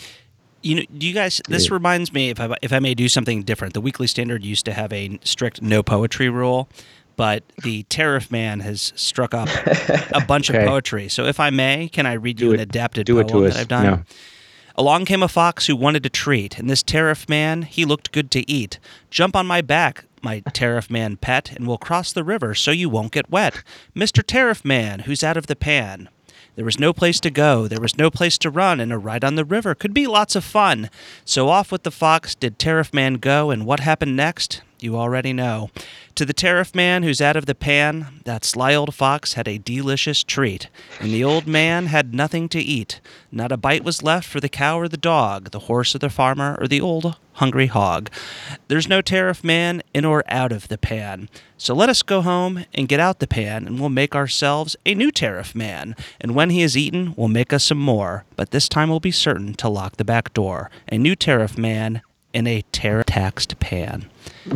you 0.62 0.76
know, 0.76 0.84
do 0.98 1.08
you 1.08 1.14
guys? 1.14 1.42
This 1.48 1.68
yeah. 1.68 1.74
reminds 1.74 2.14
me, 2.14 2.30
if 2.30 2.40
I 2.40 2.56
if 2.62 2.74
I 2.74 2.80
may 2.80 2.94
do 2.94 3.10
something 3.10 3.44
different, 3.44 3.74
the 3.74 3.82
Weekly 3.82 4.08
Standard 4.08 4.44
used 4.44 4.66
to 4.66 4.74
have 4.74 4.92
a 4.94 5.20
strict 5.24 5.62
no 5.62 5.84
poetry 5.84 6.30
rule, 6.30 6.70
but 7.16 7.44
the 7.64 7.84
Tariff 7.84 8.32
Man 8.32 8.60
has 8.62 8.94
struck 8.96 9.34
up 9.34 9.50
a 10.14 10.22
bunch 10.28 10.50
okay. 10.50 10.64
of 10.64 10.68
poetry. 10.68 11.10
So, 11.10 11.26
if 11.26 11.40
I 11.40 11.50
may, 11.50 11.90
can 11.90 12.06
I 12.06 12.14
read 12.14 12.38
do 12.38 12.46
you 12.46 12.52
it, 12.52 12.56
an 12.56 12.60
adapted 12.62 13.06
do 13.06 13.24
poem 13.24 13.44
that 13.44 13.56
I've 13.56 13.68
done? 13.68 13.86
No. 13.86 14.04
Along 14.76 15.06
came 15.06 15.22
a 15.22 15.28
fox 15.28 15.68
who 15.68 15.76
wanted 15.76 16.06
a 16.06 16.10
treat, 16.10 16.58
and 16.58 16.70
this 16.70 16.82
Tariff 16.82 17.28
Man 17.28 17.64
he 17.64 17.86
looked 17.86 18.12
good 18.12 18.32
to 18.32 18.50
eat. 18.50 18.80
Jump 19.10 19.36
on 19.36 19.46
my 19.46 19.62
back, 19.62 20.06
my 20.22 20.40
Tariff 20.54 20.90
Man 20.90 21.18
pet, 21.18 21.52
and 21.52 21.68
we'll 21.68 21.78
cross 21.78 22.14
the 22.14 22.24
river 22.24 22.56
so 22.56 22.72
you 22.72 22.90
won't 22.90 23.12
get 23.12 23.30
wet, 23.30 23.64
Mister 23.94 24.22
Tariff 24.22 24.64
Man, 24.64 25.00
who's 25.00 25.24
out 25.24 25.38
of 25.38 25.48
the 25.48 25.56
pan. 25.56 26.10
There 26.56 26.66
was 26.66 26.80
no 26.80 26.92
place 26.92 27.20
to 27.22 27.30
go, 27.30 27.68
there 27.68 27.80
was 27.80 27.98
no 27.98 28.12
place 28.12 28.38
to 28.40 28.50
run, 28.50 28.80
and 28.82 28.92
a 28.92 28.98
ride 28.98 29.24
on 29.24 29.36
the 29.36 29.46
river 29.46 29.74
could 29.74 29.94
be 29.94 30.06
lots 30.06 30.36
of 30.36 30.44
fun. 30.44 30.90
So 31.24 31.48
off 31.48 31.72
with 31.72 31.84
the 31.84 31.92
fox 31.92 32.36
did 32.36 32.60
Tariff 32.60 32.94
Man 32.94 33.16
go, 33.16 33.52
and 33.52 33.66
what 33.66 33.80
happened 33.80 34.18
next? 34.18 34.62
You 34.82 34.98
already 34.98 35.32
know. 35.32 35.70
To 36.16 36.26
the 36.26 36.34
tariff 36.34 36.74
man 36.74 37.04
who's 37.04 37.22
out 37.22 37.36
of 37.36 37.46
the 37.46 37.54
pan, 37.54 38.22
that 38.26 38.44
sly 38.44 38.74
old 38.74 38.96
fox 38.96 39.34
had 39.34 39.48
a 39.48 39.60
delicious 39.60 40.24
treat, 40.24 40.70
and 41.00 41.12
the 41.12 41.24
old 41.24 41.46
man 41.46 41.86
had 41.86 42.16
nothing 42.16 42.50
to 42.50 42.60
eat. 42.60 43.00
Not 43.32 43.52
a 43.52 43.58
bite 43.58 43.84
was 43.84 44.02
left 44.02 44.28
for 44.28 44.40
the 44.40 44.50
cow 44.50 44.80
or 44.80 44.88
the 44.88 44.98
dog, 44.98 45.52
the 45.52 45.60
horse 45.60 45.94
or 45.94 46.00
the 46.00 46.10
farmer, 46.10 46.58
or 46.60 46.68
the 46.68 46.82
old 46.82 47.16
hungry 47.34 47.68
hog. 47.68 48.10
There's 48.70 48.90
no 48.90 49.02
tariff 49.02 49.44
man 49.44 49.84
in 49.94 50.04
or 50.04 50.24
out 50.28 50.52
of 50.52 50.68
the 50.68 50.80
pan. 50.80 51.30
So 51.58 51.76
let 51.76 51.90
us 51.90 52.02
go 52.02 52.22
home 52.22 52.66
and 52.74 52.88
get 52.88 53.00
out 53.00 53.20
the 53.20 53.28
pan, 53.28 53.68
and 53.68 53.80
we'll 53.80 53.90
make 53.90 54.16
ourselves 54.16 54.76
a 54.84 54.96
new 54.96 55.12
tariff 55.12 55.54
man. 55.54 55.96
And 56.20 56.34
when 56.34 56.50
he 56.50 56.64
is 56.64 56.76
eaten, 56.76 57.14
we'll 57.16 57.28
make 57.28 57.54
us 57.54 57.66
some 57.66 57.80
more. 57.80 58.26
But 58.36 58.50
this 58.50 58.68
time 58.68 58.90
we'll 58.90 59.00
be 59.00 59.12
certain 59.12 59.54
to 59.56 59.70
lock 59.70 59.98
the 59.98 60.04
back 60.04 60.34
door. 60.34 60.72
A 60.92 60.98
new 60.98 61.16
tariff 61.16 61.56
man 61.56 62.02
in 62.34 62.48
a 62.48 62.62
tariff 62.72 63.08
taxed 63.08 63.60
pan. 63.60 64.10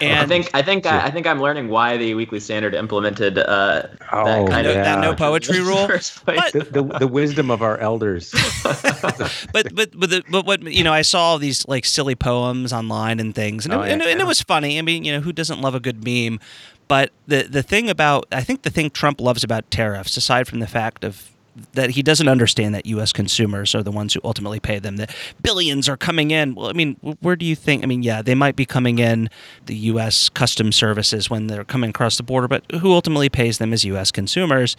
and 0.00 0.20
I 0.20 0.26
think 0.26 0.50
I 0.54 0.62
think 0.62 0.86
I, 0.86 1.06
I, 1.06 1.10
think 1.10 1.26
I'm 1.26 1.40
learning 1.40 1.68
why 1.68 1.96
the 1.96 2.14
Weekly 2.14 2.38
Standard 2.38 2.74
implemented 2.74 3.38
uh, 3.38 3.88
oh, 4.12 4.24
that 4.24 4.48
kind 4.48 4.66
yeah. 4.66 4.72
of 4.72 4.84
that 4.84 5.00
no 5.00 5.14
poetry 5.14 5.60
rule. 5.62 5.86
But, 5.86 6.52
the, 6.52 6.66
the, 6.70 6.82
the, 7.00 7.06
wisdom 7.06 7.50
of 7.50 7.62
our 7.62 7.78
elders. 7.78 8.30
but 8.62 9.74
but 9.74 9.98
but, 9.98 10.10
the, 10.10 10.22
but 10.30 10.46
what 10.46 10.62
you 10.62 10.84
know, 10.84 10.92
I 10.92 11.02
saw 11.02 11.38
these 11.38 11.66
like 11.66 11.84
silly 11.84 12.14
poems 12.14 12.72
online 12.72 13.20
and 13.20 13.34
things, 13.34 13.64
and, 13.64 13.74
oh, 13.74 13.82
it, 13.82 13.86
yeah, 13.86 13.92
and, 13.94 14.02
yeah. 14.02 14.08
and 14.10 14.20
it 14.20 14.26
was 14.26 14.40
funny. 14.42 14.78
I 14.78 14.82
mean, 14.82 15.04
you 15.04 15.12
know, 15.12 15.20
who 15.20 15.32
doesn't 15.32 15.60
love 15.60 15.74
a 15.74 15.80
good 15.80 16.04
meme? 16.04 16.40
But 16.86 17.10
the 17.26 17.42
the 17.42 17.62
thing 17.62 17.90
about 17.90 18.26
I 18.30 18.42
think 18.42 18.62
the 18.62 18.70
thing 18.70 18.90
Trump 18.90 19.20
loves 19.20 19.42
about 19.42 19.70
tariffs, 19.70 20.16
aside 20.16 20.46
from 20.46 20.60
the 20.60 20.66
fact 20.66 21.04
of 21.04 21.30
that 21.72 21.90
he 21.90 22.02
doesn't 22.02 22.28
understand 22.28 22.74
that 22.74 22.86
U.S. 22.86 23.12
consumers 23.12 23.74
are 23.74 23.82
the 23.82 23.90
ones 23.90 24.14
who 24.14 24.20
ultimately 24.24 24.60
pay 24.60 24.78
them. 24.78 24.96
That 24.96 25.14
billions 25.42 25.88
are 25.88 25.96
coming 25.96 26.30
in. 26.30 26.54
Well, 26.54 26.68
I 26.68 26.72
mean, 26.72 26.94
where 27.20 27.36
do 27.36 27.44
you 27.46 27.56
think? 27.56 27.82
I 27.82 27.86
mean, 27.86 28.02
yeah, 28.02 28.22
they 28.22 28.34
might 28.34 28.56
be 28.56 28.66
coming 28.66 28.98
in 28.98 29.28
the 29.66 29.76
U.S. 29.76 30.28
custom 30.28 30.72
services 30.72 31.30
when 31.30 31.46
they're 31.46 31.64
coming 31.64 31.90
across 31.90 32.16
the 32.16 32.22
border, 32.22 32.48
but 32.48 32.64
who 32.80 32.92
ultimately 32.92 33.28
pays 33.28 33.58
them 33.58 33.72
is 33.72 33.84
U.S. 33.84 34.10
consumers. 34.10 34.76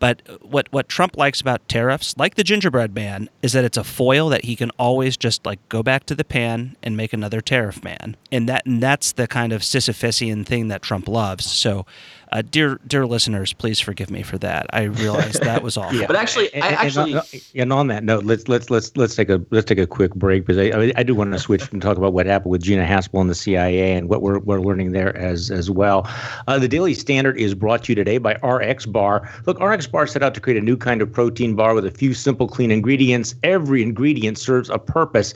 But 0.00 0.22
what 0.40 0.66
what 0.72 0.88
Trump 0.88 1.16
likes 1.18 1.42
about 1.42 1.68
tariffs, 1.68 2.16
like 2.16 2.34
the 2.34 2.42
gingerbread 2.42 2.94
man, 2.94 3.28
is 3.42 3.52
that 3.52 3.64
it's 3.64 3.76
a 3.76 3.84
foil 3.84 4.30
that 4.30 4.46
he 4.46 4.56
can 4.56 4.70
always 4.78 5.16
just 5.16 5.44
like 5.44 5.60
go 5.68 5.82
back 5.82 6.04
to 6.06 6.14
the 6.14 6.24
pan 6.24 6.74
and 6.82 6.96
make 6.96 7.12
another 7.12 7.42
tariff 7.42 7.84
man, 7.84 8.16
and 8.32 8.48
that 8.48 8.64
and 8.64 8.82
that's 8.82 9.12
the 9.12 9.28
kind 9.28 9.52
of 9.52 9.60
Sisyphusian 9.60 10.46
thing 10.46 10.68
that 10.68 10.80
Trump 10.80 11.06
loves. 11.06 11.44
So 11.44 11.84
uh, 12.32 12.42
dear, 12.42 12.78
dear 12.86 13.06
listeners, 13.06 13.52
please 13.52 13.80
forgive 13.80 14.10
me 14.10 14.22
for 14.22 14.38
that. 14.38 14.66
I 14.72 14.84
realize 14.84 15.34
that 15.34 15.62
was 15.62 15.76
awful. 15.78 15.98
yeah. 15.98 16.06
But 16.06 16.16
actually, 16.16 16.52
and, 16.54 16.64
I 16.64 16.68
actually, 16.68 17.12
and 17.12 17.20
on, 17.20 17.40
and 17.54 17.72
on, 17.72 17.86
that 17.88 18.04
note, 18.04 18.24
let's 18.24 18.48
let's 18.48 18.70
let's 18.70 18.96
let's 18.96 19.16
take 19.16 19.28
a 19.28 19.44
let's 19.50 19.66
take 19.66 19.78
a 19.78 19.86
quick 19.86 20.14
break 20.14 20.46
because 20.46 20.58
I 20.58 20.92
I 20.96 21.02
do 21.02 21.14
want 21.14 21.32
to 21.32 21.38
switch 21.38 21.70
and 21.72 21.82
talk 21.82 21.96
about 21.96 22.12
what 22.12 22.26
happened 22.26 22.52
with 22.52 22.62
Gina 22.62 22.84
Haspel 22.84 23.20
and 23.20 23.30
the 23.30 23.34
CIA 23.34 23.94
and 23.94 24.08
what 24.08 24.22
we're 24.22 24.38
we're 24.38 24.60
learning 24.60 24.92
there 24.92 25.16
as 25.16 25.50
as 25.50 25.70
well. 25.70 26.08
Uh, 26.46 26.58
the 26.58 26.68
Daily 26.68 26.94
Standard 26.94 27.36
is 27.36 27.54
brought 27.54 27.84
to 27.84 27.92
you 27.92 27.96
today 27.96 28.18
by 28.18 28.34
RX 28.46 28.86
Bar. 28.86 29.28
Look, 29.46 29.60
RX 29.60 29.86
Bar 29.88 30.06
set 30.06 30.22
out 30.22 30.34
to 30.34 30.40
create 30.40 30.56
a 30.56 30.64
new 30.64 30.76
kind 30.76 31.02
of 31.02 31.12
protein 31.12 31.56
bar 31.56 31.74
with 31.74 31.84
a 31.84 31.90
few 31.90 32.14
simple, 32.14 32.46
clean 32.46 32.70
ingredients. 32.70 33.34
Every 33.42 33.82
ingredient 33.82 34.38
serves 34.38 34.70
a 34.70 34.78
purpose. 34.78 35.34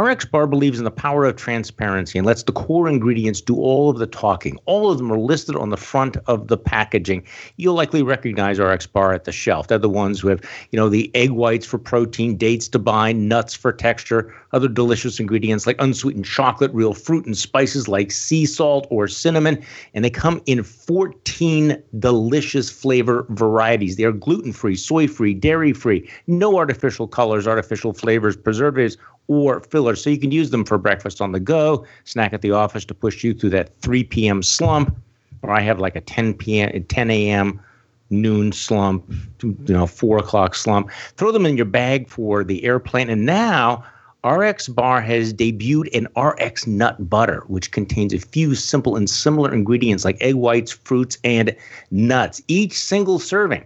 RX 0.00 0.24
Bar 0.24 0.46
believes 0.46 0.78
in 0.78 0.84
the 0.84 0.90
power 0.90 1.26
of 1.26 1.36
transparency 1.36 2.18
and 2.18 2.26
lets 2.26 2.42
the 2.42 2.52
core 2.52 2.88
ingredients 2.88 3.42
do 3.42 3.56
all 3.56 3.90
of 3.90 3.98
the 3.98 4.06
talking. 4.06 4.58
All 4.64 4.90
of 4.90 4.96
them 4.96 5.12
are 5.12 5.18
listed 5.18 5.56
on 5.56 5.68
the 5.68 5.76
front 5.76 6.16
of 6.26 6.48
the 6.48 6.56
packaging. 6.56 7.22
You'll 7.56 7.74
likely 7.74 8.02
recognize 8.02 8.58
RX 8.58 8.86
Bar 8.86 9.12
at 9.12 9.24
the 9.24 9.32
shelf. 9.32 9.68
They're 9.68 9.78
the 9.78 9.90
ones 9.90 10.22
have, 10.22 10.40
you 10.70 10.78
know, 10.78 10.88
the 10.88 11.10
egg 11.14 11.30
whites 11.30 11.66
for 11.66 11.76
protein, 11.76 12.36
dates 12.36 12.66
to 12.68 12.78
bind, 12.78 13.28
nuts 13.28 13.52
for 13.52 13.72
texture, 13.72 14.34
other 14.52 14.68
delicious 14.68 15.20
ingredients 15.20 15.66
like 15.66 15.76
unsweetened 15.78 16.24
chocolate, 16.24 16.72
real 16.74 16.94
fruit 16.94 17.24
and 17.26 17.36
spices 17.36 17.88
like 17.88 18.10
sea 18.10 18.46
salt 18.46 18.86
or 18.90 19.06
cinnamon, 19.06 19.62
and 19.94 20.04
they 20.04 20.10
come 20.10 20.40
in 20.46 20.62
14 20.62 21.80
delicious 21.98 22.70
flavor 22.70 23.26
varieties. 23.30 23.96
They 23.96 24.04
are 24.04 24.12
gluten-free, 24.12 24.76
soy-free, 24.76 25.34
dairy-free, 25.34 26.10
no 26.26 26.56
artificial 26.56 27.06
colors, 27.06 27.46
artificial 27.46 27.92
flavors, 27.92 28.36
preservatives 28.36 28.96
or 29.28 29.60
fillers. 29.60 30.02
So 30.02 30.10
you 30.10 30.18
can 30.18 30.32
use 30.32 30.50
them 30.50 30.64
for 30.64 30.78
breakfast 30.78 31.20
on 31.20 31.32
the 31.32 31.40
go, 31.40 31.86
snack 32.04 32.32
at 32.32 32.42
the 32.42 32.50
office 32.50 32.84
to 32.86 32.94
push 32.94 33.22
you 33.22 33.32
through 33.32 33.50
that 33.50 33.74
3 33.76 34.04
p.m. 34.04 34.42
slump, 34.42 34.96
or 35.42 35.50
I 35.50 35.60
have 35.60 35.78
like 35.78 35.94
a 35.94 36.00
10 36.00 36.34
p.m. 36.34 36.84
10 36.84 37.10
a.m. 37.10 37.60
noon 38.10 38.50
slump, 38.50 39.08
you 39.42 39.56
know, 39.68 39.86
four 39.86 40.18
o'clock 40.18 40.56
slump. 40.56 40.90
Throw 41.16 41.30
them 41.30 41.46
in 41.46 41.56
your 41.56 41.66
bag 41.66 42.08
for 42.08 42.42
the 42.42 42.64
airplane. 42.64 43.08
And 43.08 43.24
now 43.24 43.84
RX 44.24 44.68
Bar 44.68 45.00
has 45.00 45.32
debuted 45.32 45.96
an 45.96 46.06
RX 46.20 46.66
nut 46.66 47.08
butter, 47.08 47.44
which 47.46 47.70
contains 47.70 48.12
a 48.12 48.18
few 48.18 48.54
simple 48.54 48.96
and 48.96 49.08
similar 49.08 49.52
ingredients 49.52 50.04
like 50.04 50.18
egg 50.20 50.34
whites, 50.34 50.72
fruits, 50.72 51.16
and 51.24 51.56
nuts. 51.90 52.42
Each 52.48 52.78
single 52.78 53.18
serving 53.18 53.64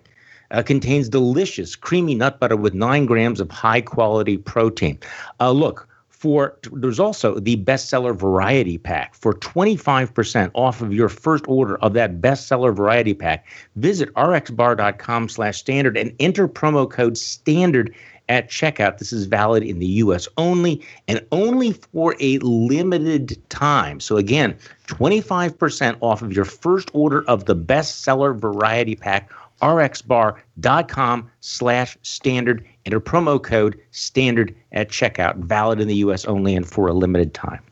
uh, 0.51 0.63
contains 0.63 1.09
delicious 1.09 1.75
creamy 1.75 2.15
nut 2.15 2.39
butter 2.39 2.57
with 2.57 2.75
nine 2.75 3.07
grams 3.07 3.41
of 3.41 3.51
high 3.51 3.81
quality 3.81 4.37
protein. 4.37 4.99
Uh, 5.41 5.51
look, 5.51 5.89
for 6.25 6.57
there's 6.73 7.01
also 7.01 7.39
the 7.39 7.57
bestseller 7.65 8.17
variety 8.17 8.79
pack 8.79 9.15
for 9.15 9.35
25% 9.35 10.51
off 10.55 10.81
of 10.81 10.91
your 10.91 11.11
first 11.11 11.45
order 11.47 11.77
of 11.79 11.93
that 11.93 12.23
bestseller 12.23 12.75
variety 12.75 13.13
pack 13.13 13.47
visit 13.77 14.11
rxbar.com 14.15 15.29
slash 15.29 15.59
standard 15.59 15.99
and 15.99 16.15
enter 16.21 16.49
promo 16.49 16.91
code 16.91 17.19
standard 17.19 17.95
at 18.29 18.49
checkout 18.49 18.99
this 18.99 19.13
is 19.13 19.27
valid 19.27 19.63
in 19.63 19.79
the 19.79 19.87
us 19.87 20.29
only 20.39 20.85
and 21.09 21.25
only 21.33 21.73
for 21.73 22.15
a 22.21 22.39
limited 22.39 23.39
time 23.51 24.01
so 24.01 24.17
again 24.17 24.57
25% 24.87 25.97
off 26.01 26.23
of 26.23 26.33
your 26.33 26.45
first 26.45 26.91
order 26.93 27.25
of 27.29 27.47
the 27.47 27.57
bestseller 27.57 28.39
variety 28.39 28.95
pack 28.95 29.31
rxbar.com 29.63 31.31
slash 31.41 31.97
standard. 32.03 32.67
Enter 32.87 33.01
promo 33.01 33.43
code 33.43 33.81
standard 33.93 34.55
at 34.73 34.91
checkout, 34.91 35.37
valid 35.37 35.81
in 35.81 35.89
the 35.89 35.97
U.S. 35.97 36.25
only 36.27 36.55
and 36.55 36.69
for 36.69 36.89
a 36.89 36.93
limited 36.93 37.33
time. 37.33 37.63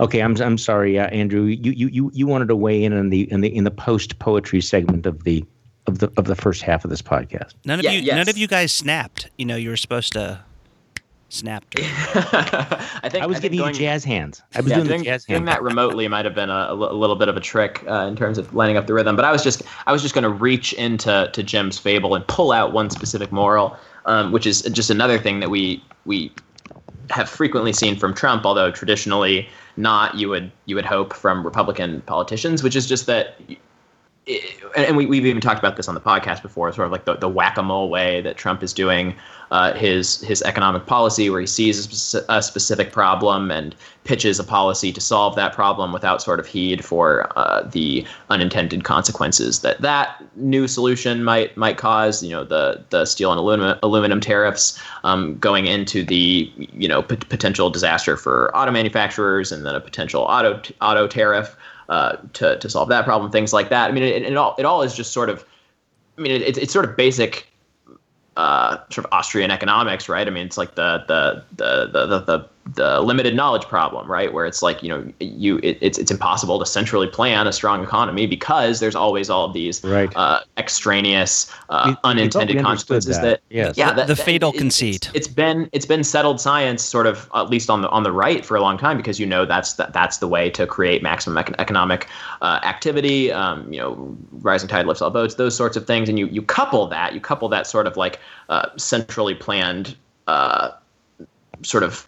Okay, 0.00 0.20
I'm 0.20 0.40
I'm 0.40 0.58
sorry, 0.58 0.98
uh, 0.98 1.06
Andrew. 1.08 1.44
You, 1.44 1.72
you 1.72 2.10
you 2.12 2.26
wanted 2.26 2.48
to 2.48 2.56
weigh 2.56 2.84
in 2.84 2.92
on 2.92 3.08
the 3.08 3.30
in 3.32 3.40
the 3.40 3.54
in 3.54 3.64
the 3.64 3.70
post 3.70 4.18
poetry 4.18 4.60
segment 4.60 5.06
of 5.06 5.24
the 5.24 5.44
of 5.86 5.98
the 5.98 6.12
of 6.16 6.24
the 6.24 6.34
first 6.34 6.62
half 6.62 6.84
of 6.84 6.90
this 6.90 7.02
podcast. 7.02 7.54
None 7.64 7.78
of 7.78 7.84
yeah, 7.84 7.92
you 7.92 8.00
yes. 8.00 8.16
none 8.16 8.28
of 8.28 8.38
you 8.38 8.46
guys 8.46 8.72
snapped. 8.72 9.30
You 9.36 9.44
know, 9.44 9.56
you 9.56 9.70
were 9.70 9.76
supposed 9.76 10.12
to 10.14 10.40
snapped. 11.34 11.74
I 11.80 13.08
think 13.10 13.22
I 13.22 13.26
was 13.26 13.38
I 13.38 13.40
giving 13.40 13.58
going, 13.58 13.74
you 13.74 13.80
jazz 13.80 14.04
hands. 14.04 14.42
I 14.54 14.60
was 14.60 14.70
yeah, 14.70 14.76
doing, 14.76 14.88
doing 14.88 14.98
the 15.00 15.04
jazz 15.04 15.24
doing 15.24 15.44
that 15.46 15.62
remotely 15.62 16.06
might 16.08 16.24
have 16.24 16.34
been 16.34 16.50
a, 16.50 16.68
a, 16.70 16.74
little 16.74 17.16
bit 17.16 17.28
of 17.28 17.36
a 17.36 17.40
trick 17.40 17.84
uh, 17.88 18.06
in 18.06 18.16
terms 18.16 18.38
of 18.38 18.54
lining 18.54 18.76
up 18.76 18.86
the 18.86 18.94
rhythm. 18.94 19.16
But 19.16 19.24
I 19.24 19.32
was 19.32 19.42
just 19.42 19.62
I 19.86 19.92
was 19.92 20.00
just 20.00 20.14
going 20.14 20.22
to 20.22 20.30
reach 20.30 20.72
into 20.74 21.28
to 21.32 21.42
Jim's 21.42 21.78
fable 21.78 22.14
and 22.14 22.26
pull 22.28 22.52
out 22.52 22.72
one 22.72 22.88
specific 22.88 23.32
moral, 23.32 23.76
um, 24.06 24.32
which 24.32 24.46
is 24.46 24.62
just 24.62 24.90
another 24.90 25.18
thing 25.18 25.40
that 25.40 25.50
we 25.50 25.82
we 26.06 26.32
have 27.10 27.28
frequently 27.28 27.72
seen 27.72 27.96
from 27.96 28.14
Trump, 28.14 28.46
although 28.46 28.70
traditionally 28.70 29.48
not. 29.76 30.14
You 30.14 30.28
would 30.30 30.50
you 30.66 30.76
would 30.76 30.86
hope 30.86 31.12
from 31.12 31.44
Republican 31.44 32.00
politicians, 32.02 32.62
which 32.62 32.76
is 32.76 32.86
just 32.86 33.06
that 33.06 33.40
and 34.76 34.96
we, 34.96 35.04
we've 35.04 35.26
even 35.26 35.40
talked 35.40 35.58
about 35.58 35.76
this 35.76 35.86
on 35.86 35.94
the 35.94 36.00
podcast 36.00 36.40
before, 36.40 36.72
sort 36.72 36.86
of 36.86 36.92
like 36.92 37.04
the, 37.04 37.16
the 37.16 37.28
whack-a-mole 37.28 37.90
way 37.90 38.22
that 38.22 38.36
Trump 38.36 38.62
is 38.62 38.72
doing 38.72 39.14
uh, 39.50 39.74
his 39.74 40.20
his 40.22 40.42
economic 40.42 40.86
policy, 40.86 41.28
where 41.28 41.40
he 41.40 41.46
sees 41.46 42.14
a, 42.14 42.24
a, 42.30 42.42
specific 42.42 42.90
problem 42.90 43.50
and 43.50 43.76
pitches 44.04 44.40
a 44.40 44.44
policy 44.44 44.92
to 44.92 45.00
solve 45.00 45.36
that 45.36 45.52
problem 45.52 45.92
without 45.92 46.22
sort 46.22 46.40
of 46.40 46.46
heed 46.46 46.82
for 46.82 47.30
uh, 47.36 47.62
the 47.62 48.04
unintended 48.30 48.82
consequences 48.82 49.60
that 49.60 49.80
that 49.82 50.24
new 50.36 50.66
solution 50.66 51.22
might 51.22 51.54
might 51.56 51.76
cause. 51.76 52.22
You 52.22 52.30
know, 52.30 52.44
the 52.44 52.82
the 52.90 53.04
steel 53.04 53.30
and 53.30 53.38
aluminum 53.38 53.78
aluminum 53.82 54.20
tariffs 54.20 54.80
um, 55.04 55.36
going 55.38 55.66
into 55.66 56.02
the 56.02 56.50
you 56.56 56.88
know 56.88 57.02
p- 57.02 57.16
potential 57.16 57.68
disaster 57.68 58.16
for 58.16 58.50
auto 58.56 58.72
manufacturers, 58.72 59.52
and 59.52 59.66
then 59.66 59.74
a 59.74 59.80
potential 59.80 60.22
auto 60.22 60.60
auto 60.80 61.06
tariff 61.06 61.54
uh, 61.88 62.16
to 62.34 62.58
to 62.58 62.68
solve 62.68 62.88
that 62.88 63.04
problem, 63.04 63.30
things 63.30 63.52
like 63.52 63.68
that. 63.70 63.90
I 63.90 63.92
mean, 63.92 64.02
it, 64.02 64.22
it 64.22 64.36
all 64.36 64.54
it 64.58 64.64
all 64.64 64.82
is 64.82 64.94
just 64.94 65.12
sort 65.12 65.28
of, 65.28 65.44
I 66.18 66.20
mean, 66.20 66.32
it, 66.32 66.56
it's 66.56 66.72
sort 66.72 66.84
of 66.84 66.96
basic 66.96 67.46
uh, 68.36 68.78
sort 68.90 69.06
of 69.06 69.12
Austrian 69.12 69.50
economics, 69.50 70.08
right? 70.08 70.26
I 70.26 70.30
mean, 70.30 70.46
it's 70.46 70.58
like 70.58 70.74
the 70.74 71.04
the 71.06 71.44
the 71.56 72.06
the 72.06 72.20
the, 72.20 72.48
the 72.66 73.00
limited 73.00 73.36
knowledge 73.36 73.64
problem, 73.64 74.10
right? 74.10 74.32
Where 74.32 74.46
it's 74.46 74.62
like 74.62 74.82
you 74.82 74.88
know 74.88 75.12
you 75.20 75.58
it, 75.62 75.78
it's 75.80 75.98
it's 75.98 76.10
impossible 76.10 76.58
to 76.58 76.66
centrally 76.66 77.06
plan 77.06 77.46
a 77.46 77.52
strong 77.52 77.82
economy 77.82 78.26
because 78.26 78.80
there's 78.80 78.94
always 78.94 79.28
all 79.28 79.44
of 79.44 79.52
these 79.52 79.84
right. 79.84 80.10
uh, 80.16 80.40
extraneous 80.56 81.52
uh, 81.68 81.84
we, 81.88 81.96
unintended 82.04 82.60
consequences. 82.62 83.16
That, 83.16 83.22
that 83.22 83.40
yes. 83.50 83.76
yeah, 83.76 83.92
that, 83.92 84.06
the, 84.06 84.14
the 84.14 84.22
fatal 84.22 84.50
it, 84.52 84.58
conceit. 84.58 85.08
It's, 85.08 85.26
it's 85.26 85.28
been 85.28 85.68
it's 85.72 85.86
been 85.86 86.02
settled 86.02 86.40
science, 86.40 86.82
sort 86.82 87.06
of 87.06 87.28
at 87.34 87.50
least 87.50 87.68
on 87.68 87.82
the 87.82 87.88
on 87.90 88.02
the 88.02 88.12
right 88.12 88.44
for 88.44 88.56
a 88.56 88.60
long 88.62 88.78
time 88.78 88.96
because 88.96 89.20
you 89.20 89.26
know 89.26 89.44
that's 89.44 89.74
that, 89.74 89.92
that's 89.92 90.18
the 90.18 90.28
way 90.28 90.48
to 90.50 90.66
create 90.66 91.02
maximum 91.02 91.36
economic 91.58 92.08
uh, 92.40 92.60
activity. 92.62 93.30
Um, 93.30 93.70
you 93.70 93.78
know, 93.78 94.16
rising 94.32 94.68
tide 94.68 94.86
lifts 94.86 95.02
all 95.02 95.10
boats, 95.10 95.34
those 95.34 95.54
sorts 95.54 95.76
of 95.76 95.86
things, 95.86 96.08
and 96.08 96.18
you 96.18 96.26
you 96.28 96.40
couple 96.40 96.86
that 96.86 97.12
you 97.12 97.20
couple 97.20 97.48
that 97.50 97.66
sort 97.66 97.86
of 97.86 97.98
like 97.98 98.20
uh, 98.48 98.70
centrally 98.76 99.34
planned 99.34 99.96
uh, 100.26 100.70
sort 101.64 101.82
of 101.82 102.06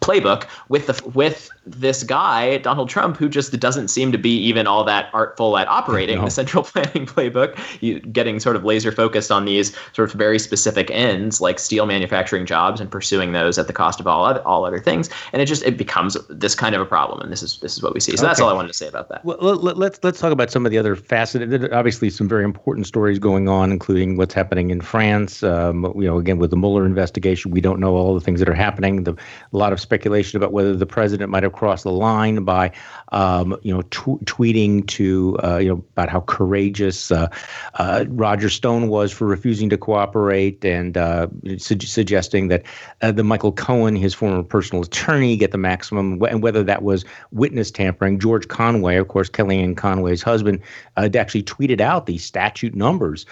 playbook 0.00 0.46
with 0.68 0.86
the 0.86 1.10
with 1.10 1.50
this 1.66 2.02
guy 2.02 2.58
Donald 2.58 2.88
Trump 2.88 3.16
who 3.16 3.28
just 3.28 3.58
doesn't 3.58 3.88
seem 3.88 4.12
to 4.12 4.18
be 4.18 4.36
even 4.38 4.66
all 4.66 4.84
that 4.84 5.10
artful 5.12 5.58
at 5.58 5.68
operating 5.68 6.18
no. 6.18 6.24
the 6.24 6.30
central 6.30 6.64
planning 6.64 7.06
playbook 7.06 7.58
you, 7.80 8.00
getting 8.00 8.40
sort 8.40 8.56
of 8.56 8.64
laser 8.64 8.90
focused 8.92 9.30
on 9.30 9.44
these 9.44 9.76
sort 9.92 10.10
of 10.10 10.18
very 10.18 10.38
specific 10.38 10.90
ends 10.90 11.40
like 11.40 11.58
steel 11.58 11.86
manufacturing 11.86 12.46
jobs 12.46 12.80
and 12.80 12.90
pursuing 12.90 13.32
those 13.32 13.58
at 13.58 13.66
the 13.66 13.72
cost 13.72 14.00
of 14.00 14.06
all 14.06 14.24
other, 14.24 14.42
all 14.42 14.64
other 14.64 14.78
things. 14.78 15.10
And 15.32 15.40
it 15.42 15.46
just 15.46 15.62
it 15.62 15.76
becomes 15.76 16.16
this 16.28 16.54
kind 16.54 16.74
of 16.74 16.80
a 16.80 16.86
problem. 16.86 17.20
And 17.20 17.30
this 17.30 17.42
is 17.42 17.58
this 17.60 17.76
is 17.76 17.82
what 17.82 17.94
we 17.94 18.00
see. 18.00 18.12
So 18.16 18.22
okay. 18.22 18.28
that's 18.28 18.40
all 18.40 18.48
I 18.48 18.52
wanted 18.52 18.68
to 18.68 18.74
say 18.74 18.88
about 18.88 19.08
that. 19.10 19.24
Well 19.24 19.36
let's 19.38 20.00
let's 20.02 20.18
talk 20.18 20.32
about 20.32 20.50
some 20.50 20.64
of 20.64 20.70
the 20.70 20.78
other 20.78 20.96
facets 20.96 21.44
obviously 21.72 22.10
some 22.10 22.28
very 22.28 22.44
important 22.44 22.86
stories 22.86 23.18
going 23.18 23.48
on 23.48 23.72
including 23.72 24.16
what's 24.16 24.34
happening 24.34 24.70
in 24.70 24.80
France 24.80 25.42
um, 25.42 25.92
you 25.96 26.06
know 26.06 26.18
again 26.18 26.38
with 26.38 26.50
the 26.50 26.56
Mueller 26.56 26.86
investigation. 26.86 27.50
We 27.50 27.60
don't 27.60 27.80
know 27.80 27.94
all 27.96 28.14
the 28.14 28.20
things 28.20 28.40
that 28.40 28.48
are 28.48 28.54
happening 28.54 28.89
the, 28.96 29.12
a 29.12 29.56
lot 29.56 29.72
of 29.72 29.80
speculation 29.80 30.36
about 30.36 30.52
whether 30.52 30.74
the 30.74 30.86
president 30.86 31.30
might 31.30 31.42
have 31.42 31.52
crossed 31.52 31.84
the 31.84 31.92
line 31.92 32.44
by, 32.44 32.70
um, 33.12 33.56
you 33.62 33.72
know, 33.72 33.82
tw- 33.82 34.24
tweeting 34.24 34.86
to, 34.86 35.38
uh, 35.42 35.58
you 35.58 35.68
know, 35.68 35.84
about 35.92 36.08
how 36.08 36.20
courageous 36.20 37.10
uh, 37.10 37.28
uh, 37.74 38.04
Roger 38.08 38.48
Stone 38.48 38.88
was 38.88 39.12
for 39.12 39.26
refusing 39.26 39.68
to 39.70 39.78
cooperate 39.78 40.64
and 40.64 40.96
uh, 40.96 41.26
su- 41.58 41.78
suggesting 41.80 42.48
that 42.48 42.62
uh, 43.02 43.12
the 43.12 43.24
Michael 43.24 43.52
Cohen, 43.52 43.96
his 43.96 44.14
former 44.14 44.42
personal 44.42 44.82
attorney, 44.82 45.36
get 45.36 45.52
the 45.52 45.58
maximum, 45.58 46.22
and 46.22 46.42
whether 46.42 46.62
that 46.62 46.82
was 46.82 47.04
witness 47.32 47.70
tampering. 47.70 48.18
George 48.18 48.48
Conway, 48.48 48.96
of 48.96 49.08
course, 49.08 49.28
Kellyanne 49.30 49.76
Conway's 49.76 50.22
husband, 50.22 50.60
uh, 50.96 51.08
actually 51.14 51.42
tweeted 51.42 51.80
out 51.80 52.06
these 52.06 52.24
statute 52.24 52.74
numbers 52.74 53.26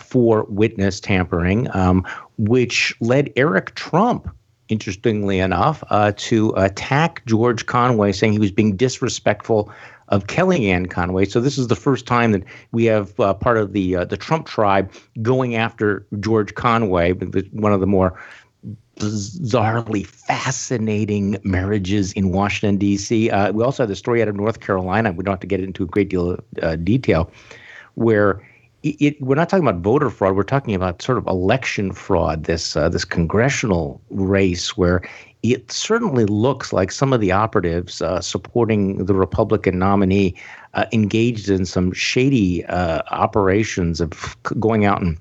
for 0.00 0.44
witness 0.50 1.00
tampering, 1.00 1.66
um, 1.74 2.04
which 2.36 2.94
led 3.00 3.32
Eric 3.36 3.74
Trump 3.74 4.28
interestingly 4.72 5.38
enough, 5.38 5.84
uh, 5.90 6.12
to 6.16 6.52
attack 6.56 7.22
George 7.26 7.66
Conway, 7.66 8.12
saying 8.12 8.32
he 8.32 8.38
was 8.38 8.50
being 8.50 8.76
disrespectful 8.76 9.70
of 10.08 10.26
Kellyanne 10.26 10.90
Conway. 10.90 11.24
So 11.24 11.40
this 11.40 11.56
is 11.56 11.68
the 11.68 11.76
first 11.76 12.06
time 12.06 12.32
that 12.32 12.42
we 12.72 12.84
have 12.86 13.18
uh, 13.18 13.34
part 13.34 13.56
of 13.56 13.72
the 13.72 13.96
uh, 13.96 14.04
the 14.04 14.16
Trump 14.16 14.46
tribe 14.46 14.92
going 15.22 15.56
after 15.56 16.06
George 16.20 16.54
Conway, 16.54 17.12
one 17.12 17.72
of 17.72 17.80
the 17.80 17.86
more 17.86 18.18
bizarrely 18.96 20.06
fascinating 20.06 21.38
marriages 21.44 22.12
in 22.12 22.30
Washington 22.30 22.76
D.C. 22.76 23.30
Uh, 23.30 23.52
we 23.52 23.64
also 23.64 23.82
have 23.82 23.88
the 23.88 23.96
story 23.96 24.20
out 24.20 24.28
of 24.28 24.36
North 24.36 24.60
Carolina. 24.60 25.12
We 25.12 25.24
don't 25.24 25.32
have 25.32 25.40
to 25.40 25.46
get 25.46 25.60
into 25.60 25.82
a 25.82 25.86
great 25.86 26.10
deal 26.10 26.32
of 26.32 26.44
uh, 26.62 26.76
detail, 26.76 27.30
where 27.94 28.46
it, 28.82 29.20
we're 29.20 29.36
not 29.36 29.48
talking 29.48 29.66
about 29.66 29.80
voter 29.80 30.10
fraud. 30.10 30.36
We're 30.36 30.42
talking 30.42 30.74
about 30.74 31.02
sort 31.02 31.18
of 31.18 31.26
election 31.26 31.92
fraud. 31.92 32.44
This 32.44 32.76
uh, 32.76 32.88
this 32.88 33.04
congressional 33.04 34.00
race 34.10 34.76
where 34.76 35.02
it 35.42 35.70
certainly 35.70 36.24
looks 36.24 36.72
like 36.72 36.92
some 36.92 37.12
of 37.12 37.20
the 37.20 37.32
operatives 37.32 38.02
uh, 38.02 38.20
supporting 38.20 39.04
the 39.06 39.14
Republican 39.14 39.78
nominee 39.78 40.34
uh, 40.74 40.86
engaged 40.92 41.48
in 41.48 41.64
some 41.64 41.92
shady 41.92 42.64
uh, 42.66 43.02
operations 43.10 44.00
of 44.00 44.36
going 44.58 44.84
out 44.84 45.00
and 45.02 45.18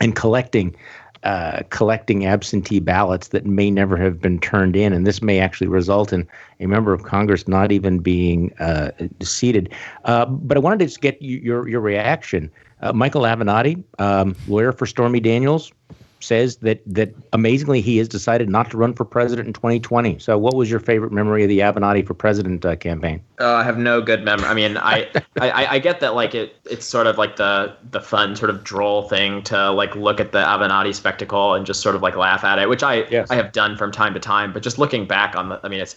and 0.00 0.14
collecting. 0.14 0.74
Uh, 1.22 1.60
collecting 1.68 2.24
absentee 2.24 2.80
ballots 2.80 3.28
that 3.28 3.44
may 3.44 3.70
never 3.70 3.94
have 3.94 4.22
been 4.22 4.40
turned 4.40 4.74
in, 4.74 4.90
and 4.90 5.06
this 5.06 5.20
may 5.20 5.38
actually 5.38 5.66
result 5.66 6.14
in 6.14 6.26
a 6.60 6.66
member 6.66 6.94
of 6.94 7.02
Congress 7.02 7.46
not 7.46 7.70
even 7.70 7.98
being 7.98 8.50
uh, 8.58 8.90
seated. 9.20 9.70
but 10.06 10.56
I 10.56 10.58
wanted 10.58 10.88
to 10.88 10.98
get 10.98 11.20
your 11.20 11.68
your 11.68 11.82
reaction 11.82 12.50
uh, 12.82 12.92
Michael 12.92 13.22
Avenatti, 13.22 13.82
um, 13.98 14.34
lawyer 14.48 14.72
for 14.72 14.86
Stormy 14.86 15.20
Daniels, 15.20 15.72
says 16.20 16.56
that 16.58 16.82
that 16.86 17.14
amazingly 17.32 17.80
he 17.80 17.96
has 17.96 18.06
decided 18.06 18.48
not 18.48 18.70
to 18.70 18.76
run 18.76 18.92
for 18.92 19.04
president 19.04 19.46
in 19.48 19.52
2020. 19.54 20.18
So, 20.18 20.38
what 20.38 20.54
was 20.54 20.70
your 20.70 20.80
favorite 20.80 21.12
memory 21.12 21.42
of 21.42 21.48
the 21.48 21.60
Avenatti 21.60 22.06
for 22.06 22.14
president 22.14 22.64
uh, 22.64 22.76
campaign? 22.76 23.22
Uh, 23.40 23.54
I 23.54 23.64
have 23.64 23.78
no 23.78 24.00
good 24.00 24.22
memory. 24.22 24.46
I 24.46 24.54
mean, 24.54 24.76
I, 24.76 25.08
I 25.40 25.66
I 25.66 25.78
get 25.78 26.00
that 26.00 26.14
like 26.14 26.34
it 26.34 26.56
it's 26.66 26.86
sort 26.86 27.06
of 27.06 27.18
like 27.18 27.36
the 27.36 27.74
the 27.90 28.00
fun 28.00 28.36
sort 28.36 28.50
of 28.50 28.62
droll 28.62 29.08
thing 29.08 29.42
to 29.44 29.70
like 29.70 29.94
look 29.96 30.20
at 30.20 30.32
the 30.32 30.42
Avenatti 30.42 30.94
spectacle 30.94 31.54
and 31.54 31.66
just 31.66 31.80
sort 31.80 31.94
of 31.94 32.02
like 32.02 32.16
laugh 32.16 32.44
at 32.44 32.58
it, 32.58 32.68
which 32.68 32.82
I 32.82 33.08
yes. 33.08 33.30
I 33.30 33.34
have 33.34 33.52
done 33.52 33.76
from 33.76 33.90
time 33.90 34.14
to 34.14 34.20
time. 34.20 34.52
But 34.52 34.62
just 34.62 34.78
looking 34.78 35.06
back 35.06 35.34
on 35.36 35.48
the, 35.48 35.60
I 35.64 35.68
mean, 35.68 35.80
it's 35.80 35.96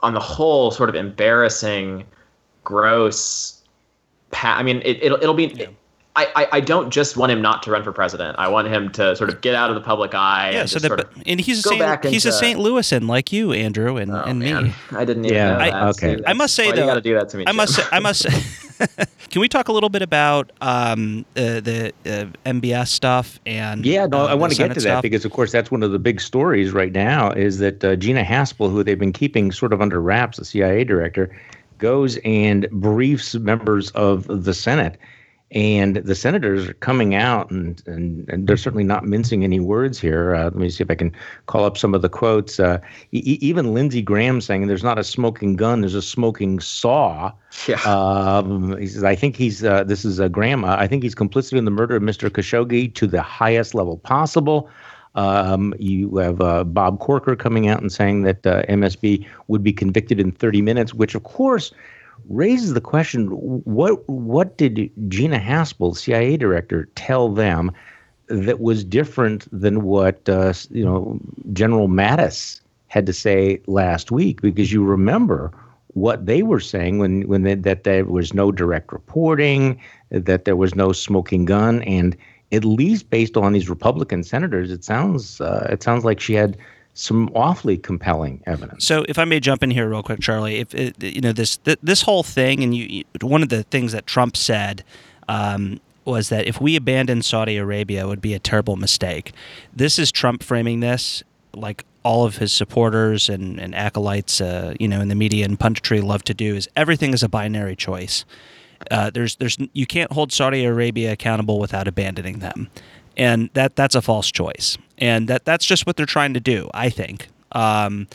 on 0.00 0.14
the 0.14 0.20
whole 0.20 0.70
sort 0.70 0.88
of 0.88 0.94
embarrassing, 0.94 2.04
gross. 2.64 3.62
Pa- 4.30 4.56
I 4.58 4.62
mean, 4.62 4.82
it, 4.84 5.02
it'll 5.02 5.18
it'll 5.18 5.34
be. 5.34 5.46
Yeah. 5.46 5.66
I, 6.34 6.48
I, 6.52 6.60
don't 6.60 6.90
just 6.90 7.16
want 7.16 7.32
him 7.32 7.42
not 7.42 7.62
to 7.64 7.70
run 7.70 7.82
for 7.82 7.92
president. 7.92 8.38
I 8.38 8.48
want 8.48 8.68
him 8.68 8.90
to 8.92 9.14
sort 9.16 9.30
of 9.30 9.40
get 9.40 9.54
out 9.54 9.70
of 9.70 9.74
the 9.74 9.80
public 9.80 10.14
eye. 10.14 10.50
Yeah, 10.50 10.60
and 10.60 10.70
so 10.70 10.78
that, 10.78 11.08
and 11.26 11.40
he's 11.40 11.64
a 11.64 11.68
St. 11.68 12.04
he's 12.04 12.24
into, 12.24 12.36
a 12.36 12.38
St. 12.38 12.58
Louisan 12.58 13.08
like 13.08 13.32
you, 13.32 13.52
Andrew, 13.52 13.96
and, 13.96 14.10
oh, 14.10 14.22
and 14.22 14.38
me. 14.38 14.52
I 14.92 15.04
didn't 15.04 15.24
even 15.24 15.36
yeah, 15.36 15.52
know 15.52 15.58
that. 15.58 15.74
I, 15.74 15.88
okay. 15.88 16.18
I 16.26 16.32
must 16.32 16.54
say 16.54 16.72
though, 16.72 16.80
you 16.80 16.86
got 16.86 16.94
to 16.94 17.00
do 17.00 17.14
that 17.14 17.28
to 17.30 17.36
me. 17.36 17.44
I 17.46 17.52
must 17.52 17.74
say, 17.74 17.82
I 17.92 18.00
must. 18.00 18.26
can 19.30 19.40
we 19.40 19.48
talk 19.48 19.68
a 19.68 19.72
little 19.72 19.88
bit 19.88 20.02
about 20.02 20.52
um, 20.60 21.24
uh, 21.36 21.60
the 21.60 21.92
uh, 22.06 22.50
MBS 22.50 22.88
stuff 22.88 23.38
and? 23.46 23.84
Yeah, 23.84 24.06
no, 24.06 24.20
uh, 24.20 24.26
I 24.26 24.34
want 24.34 24.52
to 24.52 24.58
get 24.58 24.74
to 24.74 24.80
stuff? 24.80 24.96
that 24.96 25.02
because, 25.02 25.24
of 25.24 25.32
course, 25.32 25.52
that's 25.52 25.70
one 25.70 25.82
of 25.82 25.92
the 25.92 25.98
big 25.98 26.20
stories 26.20 26.72
right 26.72 26.92
now. 26.92 27.30
Is 27.32 27.58
that 27.58 27.84
uh, 27.84 27.96
Gina 27.96 28.24
Haspel, 28.24 28.70
who 28.70 28.82
they've 28.82 28.98
been 28.98 29.12
keeping 29.12 29.52
sort 29.52 29.72
of 29.72 29.80
under 29.80 30.00
wraps, 30.00 30.38
the 30.38 30.44
CIA 30.44 30.84
director, 30.84 31.30
goes 31.78 32.18
and 32.24 32.68
briefs 32.70 33.34
members 33.36 33.90
of 33.90 34.26
the 34.26 34.52
Senate 34.52 34.98
and 35.50 35.96
the 35.96 36.14
senators 36.14 36.68
are 36.68 36.74
coming 36.74 37.14
out, 37.14 37.50
and, 37.50 37.82
and, 37.86 38.28
and 38.28 38.46
they're 38.46 38.58
certainly 38.58 38.84
not 38.84 39.06
mincing 39.06 39.44
any 39.44 39.60
words 39.60 39.98
here. 39.98 40.34
Uh, 40.34 40.44
let 40.44 40.56
me 40.56 40.68
see 40.68 40.84
if 40.84 40.90
I 40.90 40.94
can 40.94 41.10
call 41.46 41.64
up 41.64 41.78
some 41.78 41.94
of 41.94 42.02
the 42.02 42.10
quotes. 42.10 42.60
Uh, 42.60 42.78
e- 43.12 43.38
even 43.40 43.72
Lindsey 43.72 44.02
Graham 44.02 44.42
saying 44.42 44.66
there's 44.66 44.84
not 44.84 44.98
a 44.98 45.04
smoking 45.04 45.56
gun, 45.56 45.80
there's 45.80 45.94
a 45.94 46.02
smoking 46.02 46.60
saw. 46.60 47.32
Yeah. 47.66 47.80
Um, 47.84 48.76
he 48.76 48.86
says, 48.86 49.04
I 49.04 49.14
think 49.14 49.36
he's, 49.36 49.64
uh, 49.64 49.84
this 49.84 50.04
is 50.04 50.18
a 50.18 50.28
grandma, 50.28 50.76
I 50.78 50.86
think 50.86 51.02
he's 51.02 51.14
complicit 51.14 51.56
in 51.56 51.64
the 51.64 51.70
murder 51.70 51.96
of 51.96 52.02
Mr. 52.02 52.28
Khashoggi 52.28 52.94
to 52.94 53.06
the 53.06 53.22
highest 53.22 53.74
level 53.74 53.96
possible. 53.96 54.68
Um, 55.14 55.74
you 55.78 56.14
have 56.18 56.42
uh, 56.42 56.64
Bob 56.64 57.00
Corker 57.00 57.34
coming 57.34 57.68
out 57.68 57.80
and 57.80 57.90
saying 57.90 58.22
that 58.22 58.46
uh, 58.46 58.62
MSB 58.64 59.26
would 59.48 59.62
be 59.62 59.72
convicted 59.72 60.20
in 60.20 60.30
30 60.30 60.60
minutes, 60.60 60.92
which, 60.92 61.14
of 61.14 61.22
course, 61.22 61.72
raises 62.28 62.74
the 62.74 62.80
question: 62.80 63.28
what 63.28 64.08
what 64.08 64.56
did 64.56 64.90
Gina 65.08 65.38
Haspel, 65.38 65.96
CIA 65.96 66.36
director, 66.36 66.88
tell 66.94 67.28
them 67.28 67.72
that 68.28 68.60
was 68.60 68.84
different 68.84 69.48
than 69.58 69.82
what 69.82 70.28
uh, 70.28 70.52
you 70.70 70.84
know 70.84 71.18
General 71.52 71.88
Mattis 71.88 72.60
had 72.88 73.06
to 73.06 73.12
say 73.12 73.60
last 73.66 74.10
week? 74.10 74.40
Because 74.40 74.72
you 74.72 74.84
remember 74.84 75.52
what 75.94 76.26
they 76.26 76.42
were 76.42 76.60
saying 76.60 76.98
when 76.98 77.26
when 77.28 77.42
they, 77.42 77.54
that 77.54 77.84
there 77.84 78.04
was 78.04 78.34
no 78.34 78.52
direct 78.52 78.92
reporting, 78.92 79.80
that 80.10 80.44
there 80.44 80.56
was 80.56 80.74
no 80.74 80.92
smoking 80.92 81.44
gun, 81.44 81.82
and 81.82 82.16
at 82.52 82.64
least 82.64 83.10
based 83.10 83.36
on 83.36 83.52
these 83.52 83.68
Republican 83.68 84.22
senators, 84.22 84.70
it 84.70 84.84
sounds 84.84 85.40
uh, 85.40 85.68
it 85.70 85.82
sounds 85.82 86.04
like 86.04 86.20
she 86.20 86.34
had 86.34 86.56
some 86.98 87.30
awfully 87.34 87.78
compelling 87.78 88.42
evidence. 88.46 88.84
So, 88.84 89.04
if 89.08 89.18
I 89.18 89.24
may 89.24 89.38
jump 89.38 89.62
in 89.62 89.70
here 89.70 89.88
real 89.88 90.02
quick, 90.02 90.20
Charlie, 90.20 90.56
if 90.56 90.74
you 91.02 91.20
know 91.20 91.32
this 91.32 91.58
this 91.82 92.02
whole 92.02 92.22
thing, 92.22 92.62
and 92.62 92.74
you, 92.74 93.04
one 93.22 93.42
of 93.42 93.48
the 93.48 93.62
things 93.64 93.92
that 93.92 94.06
Trump 94.06 94.36
said. 94.36 94.84
Um, 95.28 95.80
was 96.04 96.30
that 96.30 96.46
if 96.46 96.58
we 96.58 96.74
abandon 96.74 97.20
Saudi 97.20 97.58
Arabia, 97.58 98.04
it 98.04 98.06
would 98.06 98.22
be 98.22 98.32
a 98.32 98.38
terrible 98.38 98.76
mistake. 98.76 99.32
This 99.76 99.98
is 99.98 100.10
Trump 100.10 100.42
framing 100.42 100.80
this 100.80 101.22
like 101.52 101.84
all 102.02 102.24
of 102.24 102.38
his 102.38 102.50
supporters 102.50 103.28
and, 103.28 103.60
and 103.60 103.74
acolytes, 103.74 104.40
uh, 104.40 104.72
you 104.80 104.88
know, 104.88 105.02
in 105.02 105.08
the 105.08 105.14
media 105.14 105.44
and 105.44 105.58
punditry 105.58 106.02
love 106.02 106.22
to 106.24 106.32
do 106.32 106.54
is 106.54 106.66
everything 106.74 107.12
is 107.12 107.22
a 107.22 107.28
binary 107.28 107.76
choice. 107.76 108.24
Uh, 108.90 109.10
there's 109.10 109.36
there's 109.36 109.58
you 109.74 109.86
can't 109.86 110.10
hold 110.12 110.32
Saudi 110.32 110.64
Arabia 110.64 111.12
accountable 111.12 111.58
without 111.58 111.86
abandoning 111.86 112.38
them 112.38 112.70
and 113.18 113.50
that 113.54 113.76
that's 113.76 113.94
a 113.94 114.00
false 114.00 114.30
choice, 114.30 114.78
and 114.98 115.28
that 115.28 115.44
that's 115.44 115.64
just 115.64 115.86
what 115.86 115.96
they're 115.96 116.06
trying 116.06 116.34
to 116.34 116.40
do. 116.40 116.68
I 116.74 116.90
think. 116.90 117.28
Um, 117.52 118.08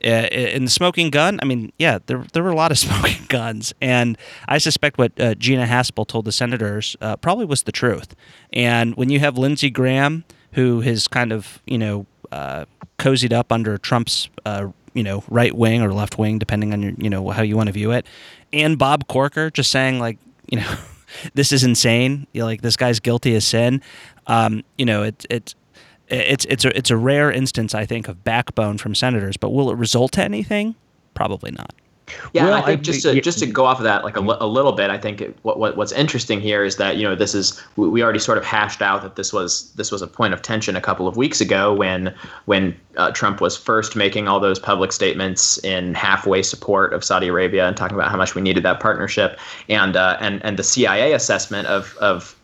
in 0.00 0.64
the 0.64 0.70
smoking 0.70 1.10
gun, 1.10 1.40
I 1.42 1.44
mean, 1.44 1.72
yeah, 1.78 1.98
there 2.06 2.24
there 2.32 2.42
were 2.42 2.50
a 2.50 2.56
lot 2.56 2.70
of 2.70 2.78
smoking 2.86 3.24
guns, 3.28 3.74
and 3.80 4.16
I 4.46 4.58
suspect 4.58 4.98
what 4.98 5.18
uh, 5.20 5.34
Gina 5.34 5.66
Haspel 5.66 6.06
told 6.06 6.24
the 6.24 6.32
senators 6.32 6.96
uh, 7.00 7.16
probably 7.16 7.44
was 7.44 7.64
the 7.64 7.72
truth. 7.72 8.14
And 8.52 8.94
when 8.96 9.10
you 9.10 9.20
have 9.20 9.36
Lindsey 9.36 9.70
Graham, 9.70 10.24
who 10.52 10.80
has 10.82 11.08
kind 11.08 11.32
of 11.32 11.60
you 11.66 11.78
know 11.78 12.06
uh, 12.30 12.66
cozied 12.98 13.32
up 13.32 13.52
under 13.52 13.78
Trump's 13.78 14.28
uh, 14.44 14.68
you 14.94 15.02
know 15.02 15.24
right 15.28 15.54
wing 15.54 15.82
or 15.82 15.92
left 15.92 16.18
wing, 16.18 16.38
depending 16.38 16.72
on 16.72 16.82
your 16.82 16.92
you 16.96 17.10
know 17.10 17.28
how 17.30 17.42
you 17.42 17.56
want 17.56 17.66
to 17.66 17.72
view 17.72 17.90
it, 17.92 18.06
and 18.52 18.78
Bob 18.78 19.08
Corker 19.08 19.50
just 19.50 19.70
saying 19.70 19.98
like 19.98 20.18
you 20.46 20.60
know 20.60 20.76
this 21.34 21.52
is 21.52 21.64
insane. 21.64 22.26
You're 22.32 22.44
like 22.44 22.62
this 22.62 22.76
guy's 22.76 23.00
guilty 23.00 23.34
as 23.34 23.44
sin. 23.44 23.82
Um, 24.26 24.62
you 24.76 24.84
know 24.84 25.02
it 25.02 25.26
it. 25.28 25.54
It's 26.10 26.44
it's 26.46 26.64
a 26.64 26.76
it's 26.76 26.90
a 26.90 26.96
rare 26.96 27.30
instance, 27.30 27.74
I 27.74 27.86
think, 27.86 28.08
of 28.08 28.24
backbone 28.24 28.78
from 28.78 28.94
senators. 28.94 29.36
But 29.36 29.50
will 29.50 29.70
it 29.70 29.76
result 29.76 30.12
to 30.12 30.22
anything? 30.22 30.74
Probably 31.14 31.50
not. 31.50 31.74
Yeah, 32.32 32.44
well, 32.44 32.54
I 32.54 32.62
think 32.62 32.80
I, 32.80 32.82
just 32.82 33.02
to, 33.02 33.14
yeah. 33.14 33.20
just 33.20 33.38
to 33.40 33.46
go 33.46 33.64
off 33.64 33.78
of 33.78 33.84
that 33.84 34.04
like 34.04 34.16
a, 34.16 34.20
a 34.20 34.46
little 34.46 34.72
bit, 34.72 34.90
I 34.90 34.98
think 34.98 35.20
it, 35.20 35.36
what, 35.42 35.58
what 35.58 35.76
what's 35.76 35.92
interesting 35.92 36.40
here 36.40 36.64
is 36.64 36.76
that 36.76 36.96
you 36.96 37.02
know 37.02 37.14
this 37.14 37.34
is 37.34 37.62
we 37.76 38.02
already 38.02 38.18
sort 38.18 38.38
of 38.38 38.44
hashed 38.44 38.82
out 38.82 39.02
that 39.02 39.16
this 39.16 39.32
was 39.32 39.70
this 39.72 39.90
was 39.90 40.02
a 40.02 40.06
point 40.06 40.34
of 40.34 40.42
tension 40.42 40.76
a 40.76 40.80
couple 40.80 41.06
of 41.06 41.16
weeks 41.16 41.40
ago 41.40 41.74
when 41.74 42.14
when 42.46 42.78
uh, 42.96 43.10
Trump 43.12 43.40
was 43.40 43.56
first 43.56 43.96
making 43.96 44.28
all 44.28 44.40
those 44.40 44.58
public 44.58 44.92
statements 44.92 45.58
in 45.64 45.94
halfway 45.94 46.42
support 46.42 46.92
of 46.92 47.04
Saudi 47.04 47.28
Arabia 47.28 47.66
and 47.66 47.76
talking 47.76 47.96
about 47.96 48.10
how 48.10 48.16
much 48.16 48.34
we 48.34 48.42
needed 48.42 48.62
that 48.62 48.80
partnership 48.80 49.38
and 49.68 49.96
uh, 49.96 50.16
and 50.20 50.44
and 50.44 50.58
the 50.58 50.64
CIA 50.64 51.12
assessment 51.12 51.66
of 51.68 51.96
of 52.00 52.34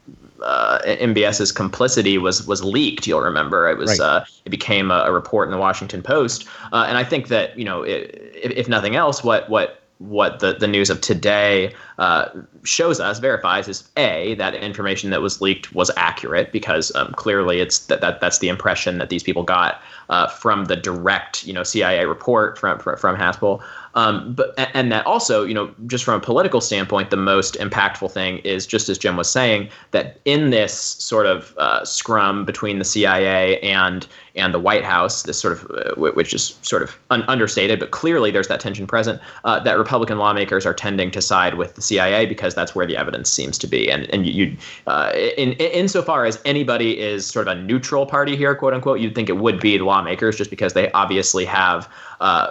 uh, 0.45 0.79
MBS's 0.85 1.51
complicity 1.53 2.19
was 2.19 2.47
was 2.47 2.63
leaked. 2.63 3.07
You'll 3.07 3.23
remember 3.23 3.69
it 3.69 3.79
was 3.79 3.99
right. 3.99 4.01
uh, 4.01 4.25
it 4.45 4.51
became 4.51 4.91
a, 4.91 5.05
a, 5.07 5.13
report 5.13 5.49
in 5.49 5.53
the 5.53 5.59
Washington 5.59 6.03
Post, 6.03 6.47
uh, 6.73 6.85
and 6.87 6.99
I 6.99 7.05
think 7.05 7.29
that 7.29 7.59
you 7.59 7.65
know 7.65 7.83
it, 7.83 8.33
if, 8.35 8.53
if 8.53 8.69
nothing 8.69 8.95
else, 8.95 9.25
what 9.25 9.49
what 9.49 9.81
what 9.99 10.41
the, 10.41 10.55
the 10.55 10.67
news 10.67 10.91
of 10.91 11.01
today 11.01 11.73
uh, 11.99 12.29
shows 12.65 13.01
us, 13.01 13.21
verifies, 13.21 13.69
is 13.69 13.89
a 13.97 14.35
that 14.35 14.55
information 14.55 15.11
that 15.11 15.23
was 15.23 15.41
leaked 15.41 15.73
was 15.73 15.91
accurate 15.97 16.53
because 16.53 16.95
um, 16.97 17.13
clearly 17.13 17.61
it's 17.61 17.87
that, 17.87 18.01
that 18.01 18.21
that's 18.21 18.39
the 18.39 18.49
impression 18.49 18.99
that 18.99 19.09
these 19.09 19.23
people 19.23 19.45
got 19.45 19.81
uh, 20.11 20.27
from 20.29 20.67
the 20.67 20.77
direct 20.77 21.47
you 21.47 21.53
know 21.53 21.63
CIA 21.63 22.05
report 22.05 22.59
from 22.59 22.79
from, 22.79 22.97
from 22.97 23.17
Haspel. 23.17 23.63
Um, 23.95 24.35
but 24.35 24.55
and 24.75 24.91
that 24.93 25.07
also, 25.07 25.45
you 25.45 25.55
know, 25.55 25.73
just 25.87 26.05
from 26.05 26.15
a 26.15 26.21
political 26.21 26.61
standpoint, 26.61 27.11
the 27.11 27.17
most 27.17 27.55
impactful 27.55 28.11
thing 28.11 28.39
is 28.39 28.67
just 28.67 28.89
as 28.89 28.99
Jim 28.99 29.17
was 29.17 29.31
saying 29.31 29.69
that 29.93 30.21
in 30.25 30.51
this 30.51 30.73
sort 30.75 31.27
of 31.27 31.55
uh, 31.59 31.85
scrum 31.85 32.45
between 32.45 32.79
the 32.79 32.85
CIA 32.85 33.61
and 33.61 34.07
and 34.37 34.53
the 34.53 34.59
White 34.59 34.85
House, 34.85 35.23
this 35.23 35.39
sort 35.39 35.53
of 35.53 35.71
uh, 35.71 36.11
which 36.13 36.35
is 36.35 36.59
sort 36.63 36.83
of 36.83 36.99
un- 37.11 37.23
understated, 37.29 37.79
but 37.79 37.93
clearly 37.93 38.33
there's 38.33 38.49
that 38.49 38.59
tension 38.59 38.87
present. 38.87 39.21
Uh, 39.45 39.61
that 39.61 39.79
Republican 39.79 40.19
lawmakers 40.19 40.67
are 40.67 40.75
tending 40.75 41.11
to 41.13 41.23
side 41.23 41.55
with 41.55 41.77
the 41.77 41.83
CIA 41.83 42.27
because 42.27 42.55
that's 42.55 42.75
where 42.75 42.87
the 42.87 42.97
evidence 42.97 43.31
seems 43.31 43.57
to 43.59 43.67
be, 43.69 43.91
and 43.91 44.11
and 44.13 44.27
you, 44.27 44.57
uh, 44.89 45.13
in 45.15 45.53
in 45.53 45.71
insofar 45.71 46.25
as 46.25 46.41
anybody 46.45 46.99
is 46.99 47.27
sort 47.27 47.47
of 47.47 47.57
a 47.57 47.61
neutral 47.61 48.07
party 48.07 48.35
here, 48.37 48.55
quote 48.57 48.75
unquote, 48.75 48.99
you'd 48.99 49.15
think 49.15 49.29
it 49.29 49.37
would 49.37 49.61
be 49.61 49.79
the 49.79 49.85
lawmakers 49.85 50.37
just 50.37 50.51
because 50.51 50.73
they 50.73 50.91
obviously 50.93 51.45
have. 51.45 51.89
Uh, 52.21 52.51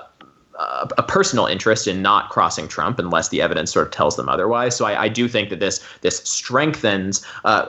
a 0.98 1.04
personal 1.04 1.46
interest 1.46 1.88
in 1.88 2.02
not 2.02 2.30
crossing 2.30 2.68
Trump 2.68 3.00
unless 3.00 3.30
the 3.30 3.42
evidence 3.42 3.72
sort 3.72 3.88
of 3.88 3.92
tells 3.92 4.16
them 4.16 4.30
otherwise. 4.30 4.76
So 4.76 4.86
I, 4.86 5.04
I 5.04 5.10
do 5.10 5.28
think 5.28 5.50
that 5.50 5.60
this 5.60 5.84
this 6.02 6.18
strengthens. 6.20 7.26
Uh, 7.46 7.66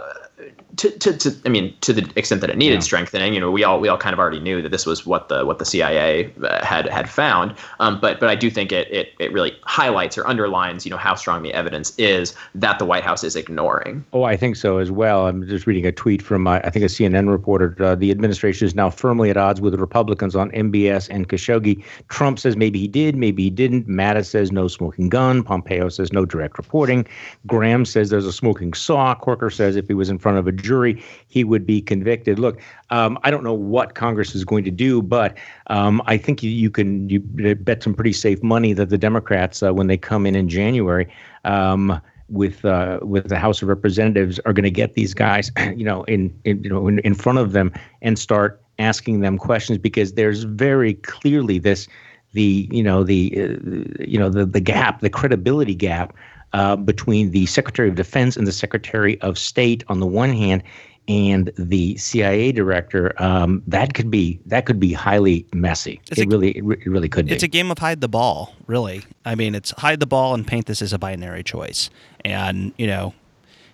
to, 0.76 0.90
to, 0.90 1.16
to, 1.16 1.36
I 1.44 1.48
mean, 1.48 1.74
to 1.82 1.92
the 1.92 2.10
extent 2.16 2.40
that 2.40 2.50
it 2.50 2.56
needed 2.56 2.74
yeah. 2.74 2.80
strengthening, 2.80 3.34
you 3.34 3.40
know, 3.40 3.50
we 3.50 3.62
all 3.62 3.78
we 3.78 3.88
all 3.88 3.96
kind 3.96 4.12
of 4.12 4.18
already 4.18 4.40
knew 4.40 4.60
that 4.62 4.70
this 4.70 4.84
was 4.84 5.06
what 5.06 5.28
the 5.28 5.46
what 5.46 5.60
the 5.60 5.64
CIA 5.64 6.32
uh, 6.42 6.64
had 6.64 6.88
had 6.88 7.08
found. 7.08 7.54
Um, 7.78 8.00
but 8.00 8.18
but 8.18 8.28
I 8.28 8.34
do 8.34 8.50
think 8.50 8.72
it, 8.72 8.90
it 8.92 9.12
it 9.20 9.32
really 9.32 9.56
highlights 9.62 10.18
or 10.18 10.26
underlines, 10.26 10.84
you 10.84 10.90
know, 10.90 10.96
how 10.96 11.14
strong 11.14 11.42
the 11.42 11.52
evidence 11.52 11.96
is 11.98 12.34
that 12.56 12.80
the 12.80 12.84
White 12.84 13.04
House 13.04 13.22
is 13.22 13.36
ignoring. 13.36 14.04
Oh, 14.12 14.24
I 14.24 14.36
think 14.36 14.56
so 14.56 14.78
as 14.78 14.90
well. 14.90 15.28
I'm 15.28 15.46
just 15.46 15.66
reading 15.66 15.86
a 15.86 15.92
tweet 15.92 16.20
from 16.20 16.48
uh, 16.48 16.60
I 16.64 16.70
think 16.70 16.84
a 16.84 16.88
CNN 16.88 17.30
reporter. 17.30 17.76
Uh, 17.78 17.94
the 17.94 18.10
administration 18.10 18.66
is 18.66 18.74
now 18.74 18.90
firmly 18.90 19.30
at 19.30 19.36
odds 19.36 19.60
with 19.60 19.72
the 19.72 19.78
Republicans 19.78 20.34
on 20.34 20.50
MBS 20.50 21.08
and 21.10 21.28
Khashoggi. 21.28 21.84
Trump 22.08 22.40
says 22.40 22.56
maybe 22.56 22.80
he 22.80 22.88
did, 22.88 23.14
maybe 23.14 23.44
he 23.44 23.50
didn't. 23.50 23.86
Mattis 23.86 24.26
says 24.26 24.50
no 24.50 24.66
smoking 24.66 25.08
gun. 25.08 25.44
Pompeo 25.44 25.88
says 25.88 26.12
no 26.12 26.24
direct 26.24 26.58
reporting. 26.58 27.06
Graham 27.46 27.84
says 27.84 28.10
there's 28.10 28.26
a 28.26 28.32
smoking 28.32 28.72
saw. 28.74 29.14
Corker 29.14 29.50
says 29.50 29.76
if 29.76 29.86
he 29.86 29.94
was 29.94 30.08
in 30.08 30.18
front 30.24 30.38
of 30.38 30.46
a 30.46 30.52
jury, 30.52 31.02
he 31.28 31.44
would 31.44 31.66
be 31.66 31.82
convicted. 31.82 32.38
Look, 32.38 32.60
um, 32.88 33.18
I 33.24 33.30
don't 33.30 33.44
know 33.44 33.52
what 33.52 33.94
Congress 33.94 34.34
is 34.34 34.42
going 34.42 34.64
to 34.64 34.70
do, 34.70 35.02
but 35.02 35.36
um, 35.66 36.00
I 36.06 36.16
think 36.16 36.42
you, 36.42 36.50
you, 36.50 36.70
can 36.70 37.08
you 37.10 37.20
bet 37.20 37.82
some 37.82 37.94
pretty 37.94 38.14
safe 38.14 38.42
money 38.42 38.72
that 38.72 38.88
the 38.88 38.96
Democrats, 38.96 39.62
uh, 39.62 39.74
when 39.74 39.86
they 39.86 39.98
come 39.98 40.24
in 40.24 40.34
in 40.34 40.48
January, 40.48 41.06
um, 41.44 42.00
with 42.30 42.64
uh, 42.64 43.00
with 43.02 43.28
the 43.28 43.38
House 43.38 43.60
of 43.60 43.68
Representatives, 43.68 44.40
are 44.46 44.54
going 44.54 44.64
to 44.64 44.70
get 44.70 44.94
these 44.94 45.12
guys, 45.12 45.52
you 45.76 45.84
know, 45.84 46.04
in, 46.04 46.34
in 46.44 46.64
you 46.64 46.70
know 46.70 46.88
in, 46.88 47.00
in 47.00 47.14
front 47.14 47.38
of 47.38 47.52
them 47.52 47.70
and 48.00 48.18
start 48.18 48.62
asking 48.78 49.20
them 49.20 49.36
questions 49.36 49.78
because 49.78 50.14
there's 50.14 50.44
very 50.44 50.94
clearly 50.94 51.58
this 51.58 51.86
the 52.32 52.66
you 52.72 52.82
know 52.82 53.04
the 53.04 53.20
uh, 53.36 54.02
you 54.02 54.18
know 54.18 54.30
the 54.30 54.46
the 54.46 54.60
gap, 54.60 55.00
the 55.00 55.10
credibility 55.10 55.74
gap 55.74 56.16
uh, 56.54 56.76
between 56.76 57.32
the 57.32 57.44
Secretary 57.46 57.88
of 57.88 57.96
Defense 57.96 58.36
and 58.36 58.46
the 58.46 58.52
Secretary 58.52 59.20
of 59.20 59.36
State 59.36 59.84
on 59.88 60.00
the 60.00 60.06
one 60.06 60.32
hand, 60.32 60.62
and 61.06 61.52
the 61.58 61.96
CIA 61.98 62.52
director, 62.52 63.12
um, 63.22 63.62
that 63.66 63.92
could 63.92 64.10
be 64.10 64.40
that 64.46 64.64
could 64.64 64.80
be 64.80 64.92
highly 64.92 65.46
messy. 65.52 66.00
It's 66.10 66.20
it 66.20 66.26
a, 66.26 66.28
really, 66.28 66.52
it 66.52 66.64
really 66.86 67.10
could 67.10 67.26
be. 67.26 67.32
It's 67.32 67.42
a 67.42 67.48
game 67.48 67.70
of 67.70 67.78
hide 67.78 68.00
the 68.00 68.08
ball, 68.08 68.54
really. 68.66 69.02
I 69.26 69.34
mean, 69.34 69.54
it's 69.54 69.72
hide 69.72 70.00
the 70.00 70.06
ball 70.06 70.32
and 70.32 70.46
paint 70.46 70.66
this 70.66 70.80
as 70.80 70.94
a 70.94 70.98
binary 70.98 71.42
choice, 71.42 71.90
and 72.24 72.72
you 72.78 72.86
know, 72.86 73.12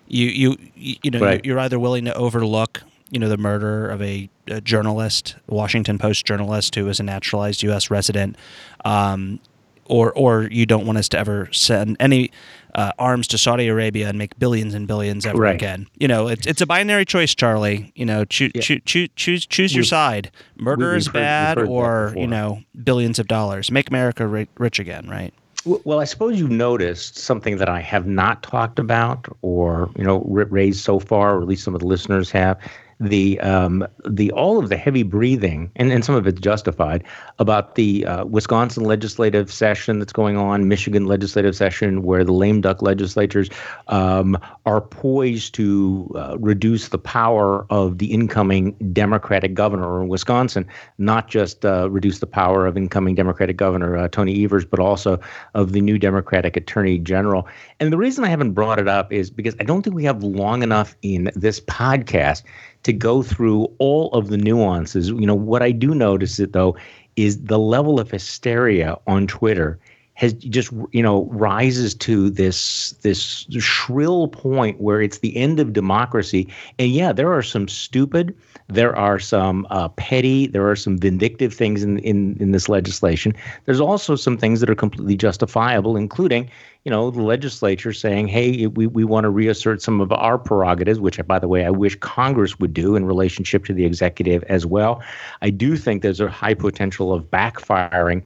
you 0.07 0.27
you 0.27 0.57
you 0.75 1.11
know 1.11 1.19
right. 1.19 1.45
you're 1.45 1.59
either 1.59 1.79
willing 1.79 2.03
to 2.05 2.13
overlook 2.15 2.81
you 3.11 3.19
know 3.19 3.29
the 3.29 3.37
murder 3.37 3.87
of 3.87 4.01
a, 4.01 4.29
a 4.47 4.59
journalist, 4.59 5.35
Washington 5.47 5.97
Post 5.97 6.25
journalist 6.25 6.73
who 6.75 6.85
was 6.85 6.99
a 6.99 7.03
naturalized 7.03 7.61
U.S. 7.63 7.91
resident, 7.91 8.37
um, 8.83 9.39
or 9.85 10.11
or 10.13 10.43
you 10.51 10.65
don't 10.65 10.85
want 10.85 10.97
us 10.97 11.09
to 11.09 11.19
ever 11.19 11.49
send 11.51 11.97
any 11.99 12.31
uh, 12.75 12.91
arms 12.99 13.27
to 13.27 13.37
Saudi 13.37 13.67
Arabia 13.67 14.09
and 14.09 14.17
make 14.17 14.37
billions 14.39 14.73
and 14.73 14.87
billions 14.87 15.25
ever 15.25 15.39
right. 15.39 15.55
again. 15.55 15.87
You 15.97 16.07
know, 16.07 16.27
it's 16.27 16.47
it's 16.47 16.61
a 16.61 16.65
binary 16.65 17.05
choice, 17.05 17.35
Charlie. 17.35 17.91
You 17.95 18.05
know, 18.05 18.25
choo- 18.25 18.51
yeah. 18.55 18.61
choo- 18.61 18.79
choo- 18.79 19.07
choose 19.15 19.45
choose 19.45 19.75
your 19.75 19.83
side. 19.83 20.31
Murder 20.57 20.95
is 20.95 21.07
bad, 21.07 21.57
heard, 21.57 21.67
or 21.67 22.13
you 22.15 22.27
know, 22.27 22.61
billions 22.83 23.19
of 23.19 23.27
dollars. 23.27 23.71
Make 23.71 23.89
America 23.89 24.27
ri- 24.27 24.47
rich 24.57 24.79
again, 24.79 25.09
right? 25.09 25.33
Well, 25.63 25.99
I 25.99 26.05
suppose 26.05 26.39
you've 26.39 26.49
noticed 26.49 27.19
something 27.19 27.57
that 27.57 27.69
I 27.69 27.81
have 27.81 28.07
not 28.07 28.41
talked 28.41 28.79
about, 28.79 29.27
or 29.43 29.91
you 29.95 30.03
know, 30.03 30.21
raised 30.25 30.79
so 30.83 30.99
far, 30.99 31.37
or 31.37 31.41
at 31.41 31.47
least 31.47 31.63
some 31.63 31.75
of 31.75 31.81
the 31.81 31.87
listeners 31.87 32.31
have, 32.31 32.57
the 33.01 33.39
um, 33.39 33.85
the 34.07 34.31
all 34.31 34.59
of 34.59 34.69
the 34.69 34.77
heavy 34.77 35.03
breathing, 35.03 35.71
and, 35.75 35.91
and 35.91 36.05
some 36.05 36.15
of 36.15 36.27
it's 36.27 36.39
justified, 36.39 37.03
about 37.39 37.75
the 37.75 38.05
uh, 38.05 38.25
Wisconsin 38.25 38.83
legislative 38.83 39.51
session 39.51 39.99
that's 39.99 40.13
going 40.13 40.37
on, 40.37 40.67
Michigan 40.67 41.05
legislative 41.05 41.55
session, 41.55 42.03
where 42.03 42.23
the 42.23 42.31
lame 42.31 42.61
duck 42.61 42.81
legislatures 42.81 43.49
um, 43.87 44.37
are 44.65 44.81
poised 44.81 45.55
to 45.55 46.11
uh, 46.15 46.37
reduce 46.39 46.89
the 46.89 46.99
power 46.99 47.65
of 47.71 47.97
the 47.97 48.13
incoming 48.13 48.73
Democratic 48.93 49.55
governor 49.55 50.01
in 50.03 50.07
Wisconsin, 50.07 50.67
not 50.99 51.27
just 51.27 51.65
uh, 51.65 51.89
reduce 51.89 52.19
the 52.19 52.27
power 52.27 52.67
of 52.67 52.77
incoming 52.77 53.15
Democratic 53.15 53.57
Governor 53.57 53.97
uh, 53.97 54.07
Tony 54.09 54.43
Evers, 54.43 54.63
but 54.63 54.79
also 54.79 55.19
of 55.55 55.71
the 55.71 55.81
new 55.81 55.97
Democratic 55.97 56.55
Attorney 56.55 56.99
General. 56.99 57.47
And 57.79 57.91
the 57.91 57.97
reason 57.97 58.23
I 58.23 58.29
haven't 58.29 58.51
brought 58.51 58.77
it 58.77 58.87
up 58.87 59.11
is 59.11 59.31
because 59.31 59.55
I 59.59 59.63
don't 59.63 59.81
think 59.81 59.95
we 59.95 60.03
have 60.03 60.23
long 60.23 60.61
enough 60.61 60.95
in 61.01 61.31
this 61.35 61.59
podcast 61.59 62.43
to 62.83 62.90
go 62.93 63.21
through 63.21 63.67
all 63.79 64.11
of 64.13 64.29
the 64.29 64.37
nuances. 64.37 65.09
You 65.09 65.25
know, 65.25 65.35
what 65.35 65.61
I 65.61 65.71
do 65.71 65.93
notice 65.95 66.39
it 66.39 66.53
though 66.53 66.75
is 67.15 67.43
the 67.43 67.59
level 67.59 67.99
of 67.99 68.09
hysteria 68.09 68.97
on 69.07 69.27
Twitter 69.27 69.79
has 70.21 70.33
just 70.33 70.71
you 70.91 71.01
know 71.01 71.25
rises 71.31 71.95
to 71.95 72.29
this 72.29 72.91
this 73.01 73.47
shrill 73.57 74.27
point 74.27 74.79
where 74.79 75.01
it's 75.01 75.17
the 75.17 75.35
end 75.35 75.59
of 75.59 75.73
democracy. 75.73 76.47
And 76.77 76.91
yeah 76.91 77.11
there 77.11 77.33
are 77.33 77.41
some 77.41 77.67
stupid 77.67 78.37
there 78.67 78.95
are 78.95 79.17
some 79.17 79.65
uh, 79.71 79.89
petty 79.89 80.45
there 80.45 80.69
are 80.69 80.75
some 80.75 80.95
vindictive 80.99 81.55
things 81.55 81.81
in, 81.81 81.97
in 81.99 82.37
in 82.39 82.51
this 82.51 82.69
legislation. 82.69 83.33
There's 83.65 83.81
also 83.81 84.15
some 84.15 84.37
things 84.37 84.59
that 84.59 84.69
are 84.69 84.75
completely 84.75 85.17
justifiable 85.17 85.97
including 85.97 86.47
you 86.85 86.91
know 86.91 87.09
the 87.09 87.23
legislature 87.23 87.91
saying 87.91 88.27
hey 88.27 88.67
we, 88.67 88.85
we 88.85 89.03
want 89.03 89.23
to 89.23 89.31
reassert 89.31 89.81
some 89.81 90.01
of 90.01 90.11
our 90.11 90.37
prerogatives 90.37 90.99
which 90.99 91.19
by 91.27 91.37
the 91.37 91.47
way 91.47 91.63
i 91.63 91.69
wish 91.69 91.95
congress 91.99 92.59
would 92.59 92.73
do 92.73 92.95
in 92.95 93.05
relationship 93.05 93.65
to 93.65 93.73
the 93.73 93.85
executive 93.85 94.43
as 94.43 94.67
well. 94.67 95.01
I 95.41 95.49
do 95.49 95.77
think 95.77 96.03
there's 96.03 96.19
a 96.19 96.29
high 96.29 96.53
potential 96.53 97.11
of 97.11 97.25
backfiring 97.31 98.23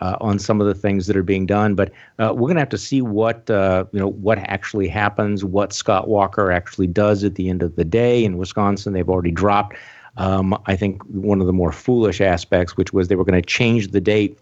uh, 0.00 0.16
on 0.20 0.38
some 0.38 0.60
of 0.60 0.66
the 0.66 0.74
things 0.74 1.06
that 1.06 1.16
are 1.16 1.22
being 1.22 1.46
done. 1.46 1.74
But 1.74 1.90
uh, 2.18 2.32
we're 2.32 2.48
going 2.48 2.56
to 2.56 2.60
have 2.60 2.68
to 2.70 2.78
see 2.78 3.02
what 3.02 3.48
uh, 3.50 3.84
you 3.92 4.00
know 4.00 4.10
what 4.10 4.38
actually 4.38 4.88
happens, 4.88 5.44
what 5.44 5.72
Scott 5.72 6.08
Walker 6.08 6.50
actually 6.52 6.86
does 6.86 7.24
at 7.24 7.34
the 7.34 7.48
end 7.48 7.62
of 7.62 7.76
the 7.76 7.84
day. 7.84 8.24
In 8.24 8.38
Wisconsin, 8.38 8.92
they've 8.92 9.08
already 9.08 9.30
dropped. 9.30 9.76
Um, 10.16 10.58
I 10.66 10.76
think 10.76 11.02
one 11.04 11.40
of 11.40 11.46
the 11.46 11.52
more 11.52 11.72
foolish 11.72 12.20
aspects, 12.20 12.76
which 12.76 12.92
was 12.92 13.08
they 13.08 13.16
were 13.16 13.24
going 13.24 13.40
to 13.40 13.46
change 13.46 13.88
the 13.88 14.00
date 14.00 14.38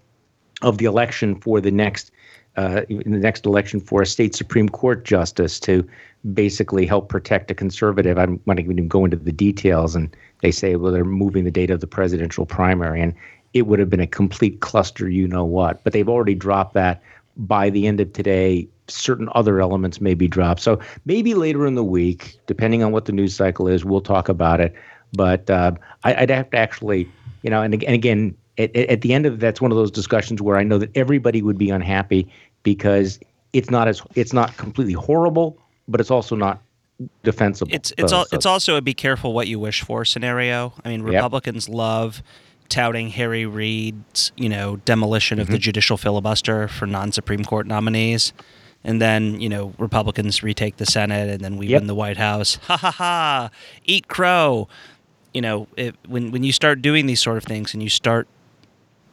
of 0.62 0.78
the 0.78 0.84
election 0.84 1.34
for 1.40 1.60
the 1.60 1.70
next 1.70 2.10
uh, 2.56 2.82
the 2.88 3.02
next 3.06 3.46
election 3.46 3.80
for 3.80 4.02
a 4.02 4.06
state 4.06 4.34
supreme 4.34 4.68
court 4.68 5.04
justice 5.04 5.58
to 5.58 5.86
basically 6.32 6.86
help 6.86 7.08
protect 7.08 7.50
a 7.50 7.54
conservative. 7.54 8.16
I'm 8.16 8.34
not 8.34 8.46
want 8.46 8.58
to 8.60 8.64
even 8.64 8.88
go 8.88 9.04
into 9.04 9.16
the 9.16 9.32
details, 9.32 9.96
and 9.96 10.14
they 10.40 10.52
say 10.52 10.76
well 10.76 10.92
they're 10.92 11.04
moving 11.04 11.44
the 11.44 11.50
date 11.50 11.70
of 11.70 11.80
the 11.80 11.86
presidential 11.86 12.46
primary, 12.46 13.02
and 13.02 13.12
it 13.54 13.68
would 13.68 13.78
have 13.78 13.88
been 13.88 14.00
a 14.00 14.06
complete 14.06 14.60
cluster, 14.60 15.08
you 15.08 15.26
know 15.26 15.44
what. 15.44 15.82
But 15.84 15.92
they've 15.92 16.08
already 16.08 16.34
dropped 16.34 16.74
that. 16.74 17.02
By 17.36 17.70
the 17.70 17.86
end 17.86 18.00
of 18.00 18.12
today, 18.12 18.68
certain 18.88 19.28
other 19.34 19.60
elements 19.60 20.00
may 20.00 20.14
be 20.14 20.28
dropped. 20.28 20.60
So 20.60 20.78
maybe 21.04 21.34
later 21.34 21.66
in 21.66 21.74
the 21.74 21.84
week, 21.84 22.38
depending 22.46 22.82
on 22.82 22.92
what 22.92 23.06
the 23.06 23.12
news 23.12 23.34
cycle 23.34 23.66
is, 23.66 23.84
we'll 23.84 24.00
talk 24.00 24.28
about 24.28 24.60
it. 24.60 24.74
But 25.12 25.48
uh, 25.48 25.72
I, 26.02 26.20
would 26.20 26.30
have 26.30 26.50
to 26.50 26.56
actually, 26.56 27.08
you 27.42 27.50
know, 27.50 27.62
and, 27.62 27.74
and 27.74 27.94
again, 27.94 28.36
at, 28.58 28.74
at 28.76 29.00
the 29.00 29.14
end 29.14 29.26
of 29.26 29.40
that's 29.40 29.60
one 29.60 29.70
of 29.70 29.76
those 29.76 29.90
discussions 29.90 30.42
where 30.42 30.56
I 30.56 30.64
know 30.64 30.78
that 30.78 30.96
everybody 30.96 31.42
would 31.42 31.58
be 31.58 31.70
unhappy 31.70 32.30
because 32.62 33.18
it's 33.52 33.70
not 33.70 33.88
as 33.88 34.02
it's 34.14 34.32
not 34.32 34.56
completely 34.56 34.94
horrible, 34.94 35.58
but 35.88 36.00
it's 36.00 36.10
also 36.10 36.36
not 36.36 36.60
defensible. 37.22 37.72
It's 37.72 37.92
it's 37.98 38.10
so, 38.10 38.18
all, 38.18 38.24
so. 38.26 38.36
it's 38.36 38.46
also 38.46 38.76
a 38.76 38.82
be 38.82 38.94
careful 38.94 39.32
what 39.32 39.48
you 39.48 39.58
wish 39.58 39.82
for 39.82 40.04
scenario. 40.04 40.72
I 40.84 40.90
mean, 40.90 41.02
Republicans 41.02 41.68
yep. 41.68 41.76
love 41.76 42.22
touting 42.68 43.10
Harry 43.10 43.46
Reid's 43.46 44.32
you 44.36 44.48
know 44.48 44.76
demolition 44.76 45.38
of 45.38 45.46
mm-hmm. 45.46 45.54
the 45.54 45.58
judicial 45.58 45.96
filibuster 45.96 46.68
for 46.68 46.86
non-Supreme 46.86 47.44
Court 47.44 47.66
nominees. 47.66 48.32
And 48.86 49.00
then, 49.00 49.40
you 49.40 49.48
know, 49.48 49.72
Republicans 49.78 50.42
retake 50.42 50.76
the 50.76 50.84
Senate 50.84 51.30
and 51.30 51.40
then 51.40 51.56
we 51.56 51.68
yep. 51.68 51.80
win 51.80 51.86
the 51.86 51.94
White 51.94 52.18
House. 52.18 52.58
Ha 52.64 52.76
ha 52.76 52.90
ha. 52.90 53.50
Eat 53.86 54.08
crow. 54.08 54.68
You 55.32 55.40
know, 55.40 55.68
it, 55.76 55.96
when, 56.06 56.30
when 56.30 56.44
you 56.44 56.52
start 56.52 56.82
doing 56.82 57.06
these 57.06 57.22
sort 57.22 57.38
of 57.38 57.44
things 57.44 57.72
and 57.72 57.82
you 57.82 57.88
start 57.88 58.28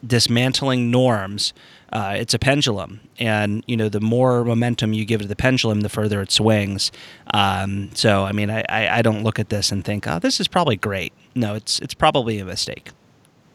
dismantling 0.06 0.92
norms, 0.92 1.54
uh, 1.92 2.16
it's 2.18 2.34
a 2.34 2.40
pendulum, 2.40 3.02
and 3.20 3.64
you 3.68 3.76
know 3.76 3.90
the 3.90 4.00
more 4.00 4.46
momentum 4.46 4.94
you 4.94 5.04
give 5.04 5.22
to 5.22 5.28
the 5.28 5.36
pendulum, 5.36 5.82
the 5.82 5.90
further 5.90 6.22
it 6.22 6.32
swings. 6.32 6.92
Um, 7.34 7.90
so, 7.94 8.24
I 8.24 8.32
mean, 8.32 8.50
I, 8.50 8.64
I, 8.70 9.00
I 9.00 9.02
don't 9.02 9.24
look 9.24 9.40
at 9.40 9.50
this 9.50 9.72
and 9.72 9.84
think, 9.84 10.08
oh, 10.08 10.20
this 10.20 10.40
is 10.40 10.48
probably 10.48 10.78
great. 10.78 11.12
No, 11.36 11.54
it's 11.54 11.80
it's 11.80 11.94
probably 11.94 12.40
a 12.40 12.46
mistake. 12.46 12.92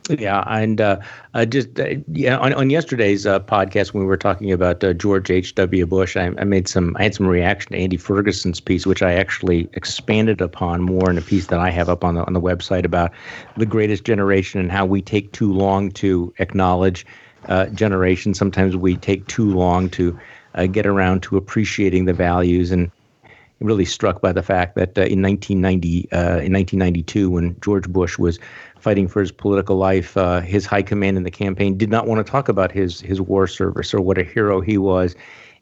Yeah, 0.09 0.45
and 0.47 0.81
uh, 0.81 0.99
uh, 1.35 1.45
just 1.47 1.81
uh, 1.81 1.95
yeah, 2.13 2.39
on, 2.39 2.53
on 2.55 2.71
yesterday's 2.71 3.27
uh, 3.27 3.41
podcast 3.41 3.93
when 3.93 4.03
we 4.03 4.07
were 4.07 4.17
talking 4.17 4.53
about 4.53 4.83
uh, 4.85 4.93
George 4.93 5.31
H. 5.31 5.55
W. 5.57 5.85
Bush, 5.85 6.17
I, 6.17 6.27
I, 6.39 6.45
made 6.45 6.69
some 6.69 6.97
I 6.97 7.05
had 7.05 7.15
some 7.15 7.27
reaction 7.27 7.73
to 7.73 7.79
Andy 7.79 7.97
Ferguson's 7.97 8.61
piece, 8.61 8.87
which 8.87 9.03
I 9.03 9.15
actually 9.15 9.69
expanded 9.73 10.41
upon 10.41 10.83
more 10.83 11.11
in 11.11 11.19
a 11.19 11.23
piece 11.23 11.47
that 11.49 11.59
I 11.59 11.71
have 11.71 11.89
up 11.89 12.05
on 12.05 12.15
the 12.15 12.25
on 12.25 12.35
the 12.35 12.41
website 12.41 12.85
about 12.85 13.11
the 13.57 13.67
greatest 13.67 14.05
generation 14.05 14.61
and 14.61 14.71
how 14.71 14.87
we 14.87 15.03
take 15.03 15.33
too 15.33 15.53
long 15.53 15.91
to 15.93 16.33
acknowledge 16.39 17.05
uh, 17.47 17.67
generation. 17.67 18.33
Sometimes 18.33 18.77
we 18.77 18.97
take 18.97 19.27
too 19.27 19.51
long 19.51 19.91
to 19.91 20.19
get 20.71 20.87
around 20.87 21.23
to 21.23 21.37
appreciating 21.37 22.07
the 22.07 22.15
values 22.15 22.71
and 22.71 22.91
really 23.61 23.85
struck 23.85 24.21
by 24.21 24.33
the 24.33 24.43
fact 24.43 24.75
that 24.77 24.99
uh, 24.99 25.03
in 25.03 25.23
1990 25.23 26.11
uh, 26.13 26.41
in 26.41 26.53
1992 26.53 27.31
when 27.31 27.57
George 27.61 27.89
Bush 27.89 28.19
was 28.19 28.39
fighting 28.79 29.09
for 29.09 29.21
his 29.21 29.33
political 29.33 29.77
life 29.77 30.17
uh, 30.17 30.41
his 30.41 30.67
high 30.67 30.83
command 30.83 31.17
in 31.17 31.23
the 31.23 31.31
campaign 31.31 31.77
did 31.77 31.91
not 31.91 32.07
want 32.07 32.25
to 32.25 32.31
talk 32.31 32.49
about 32.49 32.73
his 32.73 33.01
his 33.01 33.21
war 33.21 33.47
service 33.47 33.93
or 33.93 34.01
what 34.01 34.19
a 34.19 34.25
hero 34.25 34.61
he 34.61 34.79
was. 34.79 35.15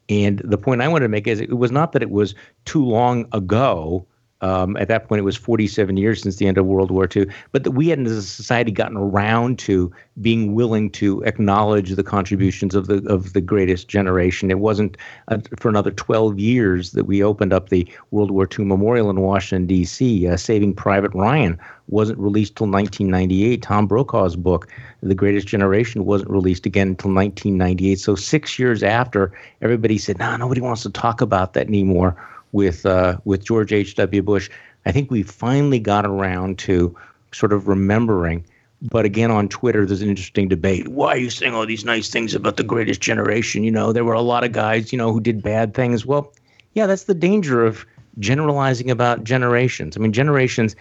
And 0.07 0.39
the 0.43 0.57
point 0.57 0.81
I 0.81 0.87
wanted 0.87 1.05
to 1.05 1.09
make 1.09 1.27
is 1.27 1.39
it 1.39 1.57
was 1.57 1.71
not 1.71 1.91
that 1.93 2.03
it 2.03 2.11
was 2.11 2.35
too 2.65 2.85
long 2.85 3.27
ago 3.31 4.05
um, 4.41 4.75
at 4.77 4.89
that 4.89 5.07
point, 5.07 5.19
it 5.19 5.23
was 5.23 5.37
47 5.37 5.95
years 5.95 6.21
since 6.21 6.35
the 6.35 6.47
end 6.47 6.57
of 6.57 6.65
World 6.65 6.91
War 6.91 7.07
II. 7.13 7.27
But 7.53 7.69
we 7.69 7.87
hadn't, 7.87 8.07
as 8.07 8.17
a 8.17 8.21
society, 8.21 8.71
gotten 8.71 8.97
around 8.97 9.57
to 9.59 9.91
being 10.21 10.53
willing 10.53 10.89
to 10.91 11.21
acknowledge 11.23 11.91
the 11.91 12.03
contributions 12.03 12.75
of 12.75 12.87
the 12.87 12.97
of 13.07 13.31
the 13.33 13.39
greatest 13.39 13.87
generation. 13.87 14.51
It 14.51 14.59
wasn't 14.59 14.97
uh, 15.29 15.37
for 15.57 15.69
another 15.69 15.91
12 15.91 16.37
years 16.37 16.91
that 16.91 17.05
we 17.05 17.23
opened 17.23 17.53
up 17.53 17.69
the 17.69 17.87
World 18.11 18.29
War 18.29 18.47
II 18.47 18.65
Memorial 18.65 19.09
in 19.09 19.21
Washington 19.21 19.67
D.C. 19.67 20.27
Uh, 20.27 20.35
Saving 20.35 20.73
Private 20.73 21.13
Ryan 21.13 21.57
wasn't 21.87 22.19
released 22.19 22.57
till 22.57 22.67
1998. 22.67 23.61
Tom 23.61 23.87
Brokaw's 23.87 24.35
book, 24.35 24.67
The 25.01 25.15
Greatest 25.15 25.47
Generation, 25.47 26.03
wasn't 26.03 26.29
released 26.29 26.65
again 26.65 26.89
until 26.89 27.13
1998. 27.13 27.99
So 27.99 28.15
six 28.15 28.59
years 28.59 28.83
after, 28.83 29.31
everybody 29.61 29.97
said, 29.97 30.19
"No, 30.19 30.31
nah, 30.31 30.37
nobody 30.37 30.61
wants 30.61 30.83
to 30.83 30.89
talk 30.89 31.21
about 31.21 31.53
that 31.53 31.67
anymore." 31.67 32.17
With 32.55 32.85
uh, 32.85 33.17
with 33.25 33.43
George 33.43 33.73
H. 33.73 33.95
W. 33.95 34.21
Bush, 34.21 34.49
I 34.85 34.91
think 34.93 35.11
we 35.11 35.23
finally 35.23 35.77
got 35.77 36.05
around 36.05 36.57
to 36.59 36.95
sort 37.33 37.51
of 37.51 37.67
remembering. 37.67 38.45
But 38.81 39.03
again, 39.03 39.29
on 39.29 39.49
Twitter, 39.49 39.85
there's 39.85 40.01
an 40.01 40.09
interesting 40.09 40.47
debate. 40.47 40.87
Why 40.87 41.09
are 41.09 41.17
you 41.17 41.29
saying 41.29 41.53
all 41.53 41.65
these 41.65 41.83
nice 41.83 42.09
things 42.09 42.33
about 42.33 42.55
the 42.55 42.63
greatest 42.63 43.01
generation? 43.01 43.63
You 43.63 43.71
know, 43.71 43.91
there 43.91 44.05
were 44.05 44.13
a 44.13 44.21
lot 44.21 44.43
of 44.45 44.53
guys, 44.53 44.93
you 44.93 44.97
know, 44.97 45.11
who 45.11 45.19
did 45.19 45.43
bad 45.43 45.73
things. 45.73 46.05
Well, 46.05 46.33
yeah, 46.73 46.87
that's 46.87 47.03
the 47.03 47.13
danger 47.13 47.65
of 47.65 47.85
generalizing 48.19 48.89
about 48.89 49.25
generations. 49.25 49.97
I 49.97 49.99
mean, 49.99 50.13
generations 50.13 50.75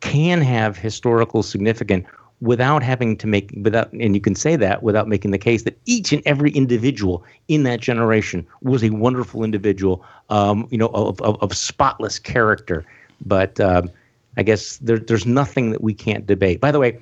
can 0.00 0.40
have 0.42 0.76
historical 0.76 1.42
significance 1.42 2.06
without 2.40 2.82
having 2.82 3.16
to 3.16 3.26
make 3.26 3.50
without 3.62 3.90
and 3.92 4.14
you 4.14 4.20
can 4.20 4.34
say 4.34 4.56
that 4.56 4.82
without 4.82 5.08
making 5.08 5.30
the 5.30 5.38
case 5.38 5.62
that 5.62 5.78
each 5.86 6.12
and 6.12 6.22
every 6.26 6.50
individual 6.50 7.24
in 7.48 7.62
that 7.62 7.80
generation 7.80 8.46
was 8.62 8.84
a 8.84 8.90
wonderful 8.90 9.42
individual 9.42 10.04
um, 10.28 10.66
you 10.70 10.76
know 10.76 10.88
of, 10.88 11.20
of, 11.22 11.40
of, 11.42 11.56
spotless 11.56 12.18
character. 12.18 12.84
But 13.24 13.58
um, 13.60 13.90
i 14.36 14.42
guess 14.42 14.76
there, 14.78 14.98
there's 14.98 15.24
nothing 15.24 15.70
that 15.70 15.82
we 15.82 15.94
can't 15.94 16.26
debate. 16.26 16.60
By 16.60 16.70
the 16.72 16.78
way 16.78 16.98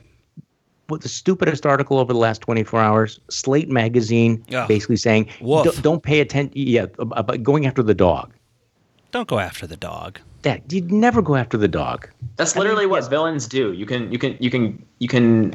what 0.87 1.01
the 1.01 1.09
stupidest 1.09 1.65
article 1.65 1.99
over 1.99 2.13
the 2.13 2.19
last 2.19 2.43
24 2.43 2.79
hours 2.79 3.19
slate 3.31 3.71
magazine 3.71 4.45
oh, 4.53 4.67
basically 4.69 4.97
saying 4.97 5.29
don't, 5.41 5.83
don't 5.83 6.03
pay 6.03 6.21
attention 6.21 6.53
yeah 6.55 6.87
about 6.99 7.43
going 7.43 7.67
after 7.67 7.83
the 7.83 7.95
dog. 7.95 8.33
Don't 9.11 9.29
go 9.29 9.39
after 9.39 9.67
the 9.67 9.77
dog 9.77 10.21
that 10.45 10.73
you'd 10.73 10.93
never 10.93 11.21
go 11.21 11.35
after 11.35 11.59
the 11.59 11.69
dog. 11.69 12.09
That's 12.37 12.57
literally 12.57 12.83
I 12.83 12.85
mean, 12.85 12.91
what 12.91 13.03
yes. 13.03 13.09
villains 13.09 13.49
do. 13.49 13.73
You 13.73 13.87
can 13.87 14.11
you 14.13 14.19
can 14.19 14.37
you 14.39 14.51
can 14.51 14.83
you 14.99 15.09
can 15.09 15.51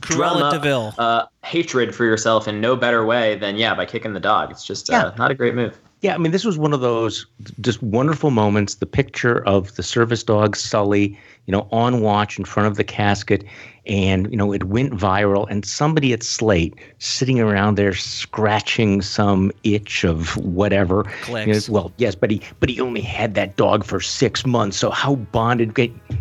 drum 0.00 0.42
up 0.42 0.98
uh, 0.98 1.26
hatred 1.44 1.94
for 1.94 2.04
yourself 2.04 2.46
in 2.46 2.60
no 2.60 2.76
better 2.76 3.04
way 3.04 3.36
than 3.36 3.56
yeah 3.56 3.74
by 3.74 3.86
kicking 3.86 4.12
the 4.12 4.20
dog. 4.20 4.50
It's 4.50 4.64
just 4.64 4.88
uh, 4.90 5.12
not 5.18 5.30
a 5.30 5.34
great 5.34 5.54
move. 5.54 5.78
Yeah, 6.02 6.14
I 6.14 6.18
mean 6.18 6.32
this 6.32 6.44
was 6.44 6.58
one 6.58 6.72
of 6.72 6.80
those 6.80 7.26
just 7.60 7.82
wonderful 7.82 8.30
moments. 8.30 8.76
The 8.76 8.86
picture 8.86 9.44
of 9.46 9.74
the 9.76 9.82
service 9.82 10.22
dog 10.22 10.54
Sully, 10.56 11.18
you 11.46 11.52
know, 11.52 11.66
on 11.72 12.00
watch 12.00 12.38
in 12.38 12.44
front 12.44 12.68
of 12.68 12.76
the 12.76 12.84
casket, 12.84 13.44
and 13.86 14.30
you 14.30 14.36
know 14.36 14.52
it 14.52 14.64
went 14.64 14.92
viral 14.92 15.46
and 15.50 15.64
somebody 15.64 16.12
at 16.12 16.22
slate 16.22 16.74
sitting 16.98 17.40
around 17.40 17.76
there 17.76 17.94
scratching 17.94 19.00
some 19.00 19.52
itch 19.64 20.04
of 20.04 20.36
whatever 20.38 21.04
you 21.28 21.46
know, 21.46 21.60
well 21.68 21.92
yes 21.96 22.14
but 22.14 22.30
he 22.30 22.40
but 22.60 22.68
he 22.68 22.80
only 22.80 23.00
had 23.00 23.34
that 23.34 23.56
dog 23.56 23.84
for 23.84 24.00
six 24.00 24.44
months 24.44 24.76
so 24.76 24.90
how 24.90 25.14
bonded 25.16 25.76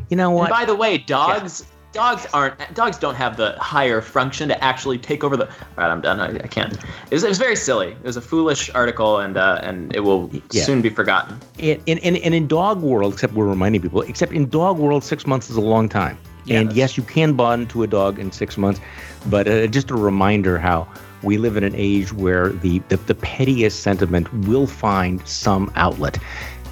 you 0.09 0.17
know 0.17 0.29
what 0.29 0.45
and 0.45 0.49
by 0.51 0.65
the 0.65 0.75
way 0.75 0.97
dogs 0.97 1.61
yeah. 1.61 1.69
Dogs 1.95 2.27
aren't. 2.33 2.57
Dogs 2.73 2.97
don't 2.97 3.15
have 3.15 3.37
the 3.37 3.53
higher 3.57 4.01
function 4.01 4.49
to 4.49 4.61
actually 4.61 4.97
take 4.97 5.23
over 5.23 5.37
the. 5.37 5.47
All 5.47 5.55
right, 5.77 5.89
I'm 5.89 6.01
done. 6.01 6.19
I, 6.19 6.35
I 6.35 6.47
can't. 6.47 6.73
It 6.73 6.81
was, 7.11 7.23
it 7.23 7.29
was, 7.29 7.37
very 7.37 7.55
silly. 7.55 7.91
It 7.91 8.03
was 8.03 8.17
a 8.17 8.21
foolish 8.21 8.69
article, 8.71 9.19
and 9.19 9.37
uh, 9.37 9.61
and 9.63 9.95
it 9.95 10.01
will 10.01 10.29
yeah. 10.51 10.63
soon 10.63 10.81
be 10.81 10.89
forgotten. 10.89 11.39
And, 11.57 11.81
and, 11.87 12.17
and 12.17 12.35
in 12.35 12.47
dog 12.47 12.81
world, 12.81 13.13
except 13.13 13.31
we're 13.31 13.47
reminding 13.47 13.81
people, 13.81 14.01
except 14.01 14.33
in 14.33 14.49
dog 14.49 14.77
world, 14.77 15.05
six 15.05 15.25
months 15.25 15.49
is 15.49 15.55
a 15.55 15.61
long 15.61 15.87
time. 15.87 16.17
And 16.49 16.73
yes, 16.73 16.97
you 16.97 17.03
can 17.03 17.33
bond 17.33 17.69
to 17.71 17.83
a 17.83 17.87
dog 17.87 18.19
in 18.19 18.31
six 18.31 18.57
months, 18.57 18.79
but 19.27 19.47
uh, 19.47 19.67
just 19.67 19.89
a 19.89 19.95
reminder 19.95 20.57
how 20.57 20.87
we 21.23 21.37
live 21.37 21.57
in 21.57 21.63
an 21.63 21.73
age 21.75 22.13
where 22.13 22.49
the, 22.49 22.79
the, 22.89 22.97
the 22.97 23.15
pettiest 23.15 23.81
sentiment 23.81 24.31
will 24.45 24.67
find 24.67 25.25
some 25.27 25.71
outlet. 25.75 26.19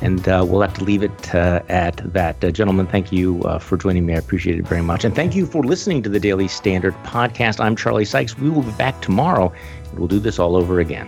And 0.01 0.27
uh, 0.27 0.45
we'll 0.47 0.61
have 0.61 0.73
to 0.75 0.83
leave 0.83 1.01
it 1.01 1.33
uh, 1.33 1.61
at 1.69 1.97
that. 2.13 2.43
Uh, 2.43 2.51
gentlemen, 2.51 2.87
thank 2.87 3.11
you 3.11 3.41
uh, 3.43 3.57
for 3.57 3.77
joining 3.77 4.05
me. 4.05 4.13
I 4.13 4.17
appreciate 4.17 4.59
it 4.59 4.67
very 4.67 4.81
much. 4.81 5.05
And 5.05 5.15
thank 5.15 5.33
you 5.33 5.45
for 5.45 5.63
listening 5.63 6.03
to 6.03 6.09
the 6.09 6.19
Daily 6.19 6.47
Standard 6.47 6.93
podcast. 7.03 7.59
I'm 7.59 7.75
Charlie 7.75 8.05
Sykes. 8.05 8.37
We 8.37 8.49
will 8.49 8.63
be 8.63 8.71
back 8.73 9.01
tomorrow. 9.01 9.53
We'll 9.93 10.07
do 10.07 10.19
this 10.19 10.39
all 10.39 10.55
over 10.55 10.79
again. 10.81 11.07